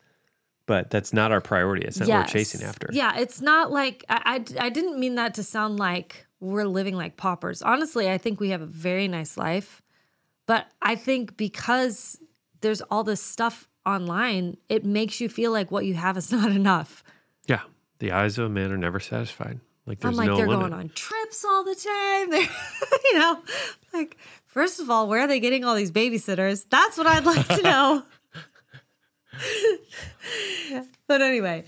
but 0.65 0.89
that's 0.89 1.11
not 1.13 1.31
our 1.31 1.41
priority. 1.41 1.85
It's 1.85 1.99
not 1.99 2.07
what 2.09 2.17
we're 2.19 2.27
chasing 2.27 2.63
after. 2.65 2.89
Yeah, 2.93 3.17
it's 3.17 3.41
not 3.41 3.71
like 3.71 4.05
I, 4.09 4.43
I 4.59 4.65
I 4.65 4.69
didn't 4.69 4.99
mean 4.99 5.15
that 5.15 5.33
to 5.35 5.43
sound 5.43 5.77
like 5.79 6.27
we're 6.41 6.65
living 6.65 6.95
like 6.97 7.15
paupers. 7.15 7.62
Honestly, 7.62 8.10
I 8.10 8.17
think 8.17 8.39
we 8.39 8.49
have 8.49 8.62
a 8.62 8.65
very 8.65 9.08
nice 9.08 9.38
life, 9.38 9.82
but 10.47 10.67
I 10.82 10.95
think 10.95 11.38
because 11.38 12.19
there's 12.60 12.82
all 12.82 13.04
this 13.06 13.21
stuff 13.21 13.69
online, 13.86 14.58
it 14.67 14.84
makes 14.84 15.21
you 15.21 15.30
feel 15.30 15.51
like 15.51 15.71
what 15.71 15.86
you 15.86 15.93
have 15.93 16.17
is 16.17 16.32
not 16.34 16.51
enough. 16.51 17.04
Yeah. 17.47 17.62
The 17.99 18.12
eyes 18.12 18.38
of 18.38 18.45
a 18.47 18.49
man 18.49 18.71
are 18.71 18.77
never 18.77 18.99
satisfied. 18.99 19.60
Like 19.86 19.99
there's 19.99 20.13
I'm 20.13 20.17
like 20.17 20.27
no 20.27 20.38
they're 20.38 20.47
limit. 20.47 20.69
going 20.69 20.73
on 20.73 20.89
trips 20.89 21.43
all 21.45 21.63
the 21.63 21.75
time. 21.75 22.30
They're, 22.32 22.49
you 23.12 23.19
know, 23.19 23.41
like 23.93 24.15
first 24.45 24.80
of 24.80 24.89
all, 24.91 25.08
where 25.08 25.21
are 25.21 25.27
they 25.27 25.39
getting 25.39 25.65
all 25.65 25.75
these 25.75 25.91
babysitters? 25.91 26.65
That's 26.69 26.97
what 26.97 27.08
I'd 27.08 27.25
like 27.25 27.47
to 27.47 27.62
know. 27.63 28.04
but 31.08 31.21
anyway, 31.21 31.65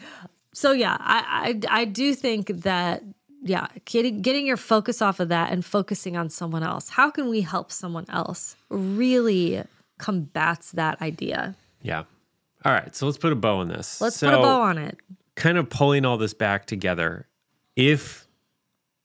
so 0.53 0.71
yeah, 0.73 0.95
I, 0.99 1.59
I 1.69 1.81
I 1.81 1.85
do 1.85 2.13
think 2.13 2.47
that 2.61 3.03
yeah, 3.43 3.67
getting 3.85 4.21
getting 4.21 4.45
your 4.45 4.57
focus 4.57 5.01
off 5.01 5.19
of 5.19 5.29
that 5.29 5.51
and 5.51 5.63
focusing 5.63 6.15
on 6.15 6.29
someone 6.29 6.63
else. 6.63 6.89
How 6.89 7.09
can 7.09 7.29
we 7.29 7.41
help 7.41 7.71
someone 7.71 8.05
else? 8.09 8.55
Really 8.69 9.63
combats 9.97 10.71
that 10.71 11.01
idea. 11.01 11.55
Yeah. 11.81 12.03
All 12.65 12.71
right. 12.71 12.95
So 12.95 13.05
let's 13.05 13.17
put 13.17 13.33
a 13.33 13.35
bow 13.35 13.57
on 13.57 13.67
this. 13.67 13.99
Let's 13.99 14.17
so, 14.17 14.29
put 14.29 14.39
a 14.39 14.41
bow 14.41 14.61
on 14.61 14.77
it. 14.77 14.97
Kind 15.35 15.57
of 15.57 15.69
pulling 15.69 16.05
all 16.05 16.17
this 16.17 16.33
back 16.33 16.65
together. 16.65 17.27
If 17.75 18.27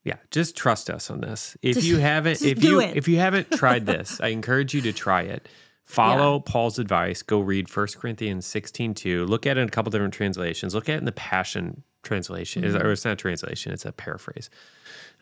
yeah, 0.05 0.16
just 0.31 0.57
trust 0.57 0.88
us 0.88 1.11
on 1.11 1.20
this. 1.20 1.57
If 1.62 1.74
Just- 1.74 1.87
you 1.87 1.98
haven't 1.98 2.42
if 2.42 2.62
you 2.62 2.81
it. 2.81 2.96
if 2.96 3.09
you 3.09 3.18
haven't 3.18 3.51
tried 3.53 3.87
this, 3.87 4.20
I 4.20 4.29
encourage 4.29 4.72
you 4.72 4.81
to 4.83 4.92
try 4.92 5.22
it. 5.22 5.48
Follow 5.85 6.38
Paul's 6.40 6.79
advice. 6.79 7.22
Go 7.22 7.40
read 7.40 7.74
1 7.74 7.87
Corinthians 7.98 8.44
16 8.44 8.92
2. 8.92 9.24
Look 9.24 9.46
at 9.46 9.57
it 9.57 9.61
in 9.62 9.68
a 9.68 9.70
couple 9.70 9.90
different 9.90 10.12
translations. 10.12 10.74
Look 10.74 10.90
at 10.90 10.96
it 10.96 10.98
in 10.98 11.07
the 11.07 11.12
Passion 11.12 11.83
translation. 12.02 12.64
It's- 12.64 12.80
Or 12.82 12.92
it's 12.92 13.04
not 13.04 13.12
a 13.12 13.16
translation, 13.16 13.72
it's 13.72 13.84
a 13.84 13.92
paraphrase. 13.92 14.50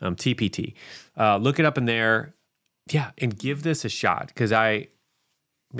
Um, 0.01 0.15
TPT. 0.15 0.73
Uh, 1.17 1.37
look 1.37 1.59
it 1.59 1.65
up 1.65 1.77
in 1.77 1.85
there. 1.85 2.33
Yeah, 2.89 3.11
and 3.17 3.37
give 3.37 3.63
this 3.63 3.83
a 3.83 3.89
shot 3.89 4.27
because 4.27 4.51
I, 4.53 4.87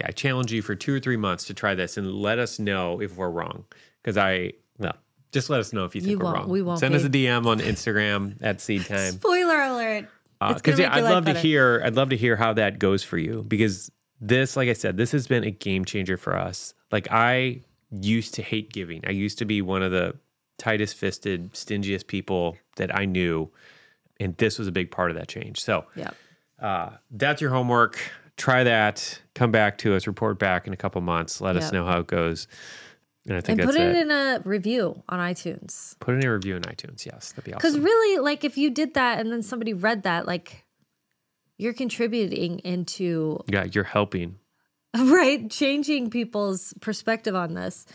I 0.03 0.11
challenge 0.11 0.51
you 0.51 0.61
for 0.61 0.75
two 0.75 0.93
or 0.93 0.99
three 0.99 1.15
months 1.17 1.45
to 1.45 1.53
try 1.53 1.73
this 1.75 1.97
and 1.97 2.11
let 2.13 2.37
us 2.39 2.59
know 2.59 2.99
if 3.01 3.15
we're 3.15 3.29
wrong. 3.29 3.63
Because 4.03 4.17
I, 4.17 4.53
well, 4.77 4.95
just 5.31 5.49
let 5.49 5.59
us 5.61 5.71
know 5.71 5.85
if 5.85 5.95
you 5.95 6.01
think 6.01 6.11
You 6.11 6.19
we're 6.19 6.33
wrong. 6.33 6.49
We 6.49 6.61
won't 6.61 6.79
Send 6.79 6.95
us 6.95 7.03
a 7.05 7.09
DM 7.09 7.45
on 7.45 7.59
Instagram 7.59 8.35
at 8.41 8.59
Seed 8.59 8.85
Time 8.85 9.13
Spoiler 9.13 9.61
alert. 9.61 10.07
Because 10.39 10.61
gonna 10.61 10.81
yeah, 10.81 10.95
I'd 10.95 11.03
love 11.03 11.25
to 11.25 11.33
hear. 11.33 11.81
I'd 11.85 11.95
love 11.95 12.09
to 12.09 12.17
hear 12.17 12.35
how 12.35 12.53
that 12.53 12.77
goes 12.79 13.03
for 13.03 13.17
you 13.17 13.43
because 13.47 13.89
this, 14.21 14.55
like 14.57 14.69
I 14.69 14.73
said, 14.73 14.97
this 14.97 15.11
has 15.13 15.27
been 15.27 15.43
a 15.43 15.51
game 15.51 15.83
changer 15.85 16.17
for 16.17 16.35
us. 16.35 16.73
Like 16.91 17.07
I 17.11 17.61
used 17.91 18.33
to 18.35 18.41
hate 18.43 18.71
giving. 18.73 19.03
I 19.07 19.11
used 19.11 19.37
to 19.39 19.45
be 19.45 19.61
one 19.61 19.81
of 19.81 19.91
the 19.91 20.15
tightest 20.57 20.95
fisted, 20.95 21.53
stingiest 21.53 22.07
people 22.07 22.57
that 22.77 22.95
I 22.95 23.05
knew, 23.05 23.49
and 24.19 24.35
this 24.37 24.57
was 24.59 24.67
a 24.67 24.71
big 24.71 24.91
part 24.91 25.11
of 25.11 25.17
that 25.17 25.27
change. 25.27 25.61
So 25.61 25.85
Yeah. 25.95 26.11
uh, 26.59 26.91
that's 27.11 27.41
your 27.41 27.51
homework. 27.51 27.99
Try 28.37 28.63
that. 28.65 29.19
Come 29.35 29.51
back 29.51 29.77
to 29.79 29.95
us. 29.95 30.05
Report 30.07 30.37
back 30.37 30.67
in 30.67 30.73
a 30.73 30.77
couple 30.77 31.01
months. 31.01 31.41
Let 31.41 31.55
us 31.57 31.71
know 31.71 31.85
how 31.85 31.99
it 31.99 32.07
goes. 32.07 32.47
And 33.27 33.35
I 33.35 33.41
think 33.41 33.59
And 33.59 33.67
that's 33.67 33.77
put 33.77 33.85
it, 33.85 33.95
it. 33.95 34.01
in 34.03 34.11
a 34.11 34.41
review 34.45 35.03
on 35.09 35.19
iTunes. 35.19 35.99
Put 35.99 36.15
in 36.15 36.23
a 36.25 36.31
review 36.31 36.55
in 36.55 36.61
iTunes. 36.61 37.05
Yes, 37.05 37.31
that'd 37.31 37.43
be 37.43 37.53
awesome. 37.53 37.73
Because 37.73 37.79
really, 37.79 38.19
like 38.19 38.43
if 38.43 38.57
you 38.57 38.69
did 38.69 38.93
that 38.93 39.19
and 39.19 39.31
then 39.31 39.41
somebody 39.43 39.73
read 39.73 40.03
that, 40.03 40.25
like 40.27 40.65
you're 41.57 41.73
contributing 41.73 42.59
into 42.59 43.43
yeah, 43.47 43.65
you're 43.71 43.83
helping. 43.83 44.37
right 44.97 45.49
changing 45.51 46.09
people's 46.09 46.73
perspective 46.79 47.35
on 47.35 47.53
this, 47.55 47.85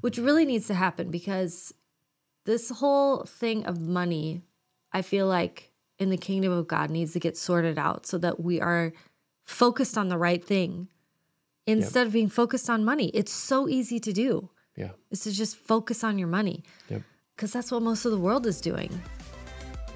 which 0.00 0.18
really 0.18 0.44
needs 0.44 0.66
to 0.66 0.74
happen 0.74 1.10
because 1.10 1.72
this 2.44 2.70
whole 2.70 3.24
thing 3.24 3.64
of 3.66 3.80
money, 3.80 4.42
I 4.92 5.02
feel 5.02 5.26
like 5.26 5.72
in 5.98 6.10
the 6.10 6.16
kingdom 6.16 6.52
of 6.52 6.66
God 6.66 6.90
needs 6.90 7.12
to 7.12 7.20
get 7.20 7.36
sorted 7.36 7.78
out 7.78 8.06
so 8.06 8.18
that 8.18 8.40
we 8.40 8.60
are 8.60 8.92
focused 9.44 9.96
on 9.96 10.08
the 10.08 10.18
right 10.18 10.44
thing 10.44 10.88
instead 11.66 12.06
of 12.06 12.12
being 12.12 12.28
focused 12.28 12.68
on 12.68 12.84
money. 12.84 13.08
It's 13.14 13.32
so 13.32 13.68
easy 13.68 13.98
to 14.00 14.12
do. 14.12 14.50
Yeah. 14.76 14.90
Is 15.10 15.20
to 15.20 15.32
just 15.32 15.56
focus 15.56 16.02
on 16.02 16.18
your 16.18 16.28
money. 16.28 16.64
Yep. 16.90 17.02
Because 17.36 17.52
that's 17.52 17.70
what 17.70 17.82
most 17.82 18.04
of 18.04 18.10
the 18.12 18.18
world 18.18 18.46
is 18.46 18.60
doing. 18.60 18.90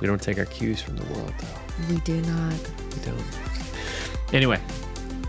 We 0.00 0.06
don't 0.06 0.22
take 0.22 0.38
our 0.38 0.44
cues 0.44 0.80
from 0.80 0.96
the 0.96 1.04
world, 1.12 1.34
though. 1.38 1.94
We 1.94 2.00
do 2.02 2.20
not. 2.22 2.54
We 2.94 3.02
don't. 3.04 3.24
Anyway, 4.32 4.60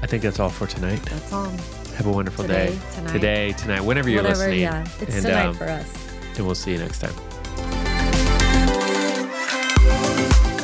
I 0.01 0.07
think 0.07 0.21
that's 0.23 0.39
all 0.39 0.49
for 0.49 0.67
tonight. 0.67 1.01
That's 1.03 1.33
all. 1.33 1.49
Have 1.95 2.05
a 2.05 2.11
wonderful 2.11 2.45
Today, 2.45 2.67
day. 2.67 2.79
tonight. 2.93 3.11
Today, 3.11 3.51
tonight, 3.53 3.81
whenever 3.81 4.09
you're 4.09 4.21
Whatever, 4.21 4.39
listening. 4.39 4.61
yeah. 4.61 4.87
It's 5.01 5.15
and, 5.15 5.25
tonight 5.25 5.45
um, 5.47 5.55
for 5.55 5.65
us. 5.65 6.08
And 6.39 6.47
we'll 6.47 6.55
see 6.55 6.71
you 6.71 6.79
next 6.79 6.99
time. 6.99 7.13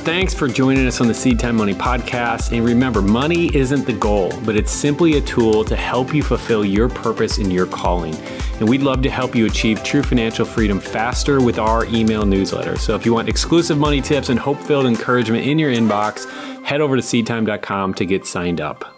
Thanks 0.06 0.36
for 0.36 0.48
joining 0.48 0.86
us 0.86 1.02
on 1.02 1.08
the 1.08 1.16
Seed 1.16 1.40
Time 1.40 1.56
Money 1.56 1.74
podcast. 1.74 2.56
And 2.56 2.64
remember, 2.64 3.02
money 3.02 3.50
isn't 3.56 3.86
the 3.86 3.94
goal, 3.94 4.32
but 4.46 4.56
it's 4.56 4.72
simply 4.72 5.18
a 5.18 5.22
tool 5.22 5.66
to 5.66 5.76
help 5.76 6.14
you 6.14 6.22
fulfill 6.22 6.64
your 6.64 6.88
purpose 6.88 7.40
and 7.40 7.52
your 7.52 7.66
calling. 7.66 8.16
And 8.60 8.70
we'd 8.70 8.84
love 8.84 9.02
to 9.02 9.10
help 9.10 9.36
you 9.36 9.48
achieve 9.48 9.84
true 9.84 10.04
financial 10.04 10.46
freedom 10.46 10.80
faster 10.80 11.42
with 11.42 11.58
our 11.58 11.86
email 11.86 12.24
newsletter. 12.24 12.78
So 12.78 12.94
if 12.94 13.04
you 13.04 13.16
want 13.16 13.28
exclusive 13.28 13.80
money 13.80 14.00
tips 14.00 14.30
and 14.30 14.40
hope 14.40 14.60
filled 14.60 14.86
encouragement 14.86 15.46
in 15.46 15.58
your 15.58 15.74
inbox, 15.74 16.32
head 16.64 16.82
over 16.82 16.96
to 16.96 17.02
seedtime.com 17.02 17.96
to 17.96 18.06
get 18.06 18.28
signed 18.28 18.62
up. 18.62 18.95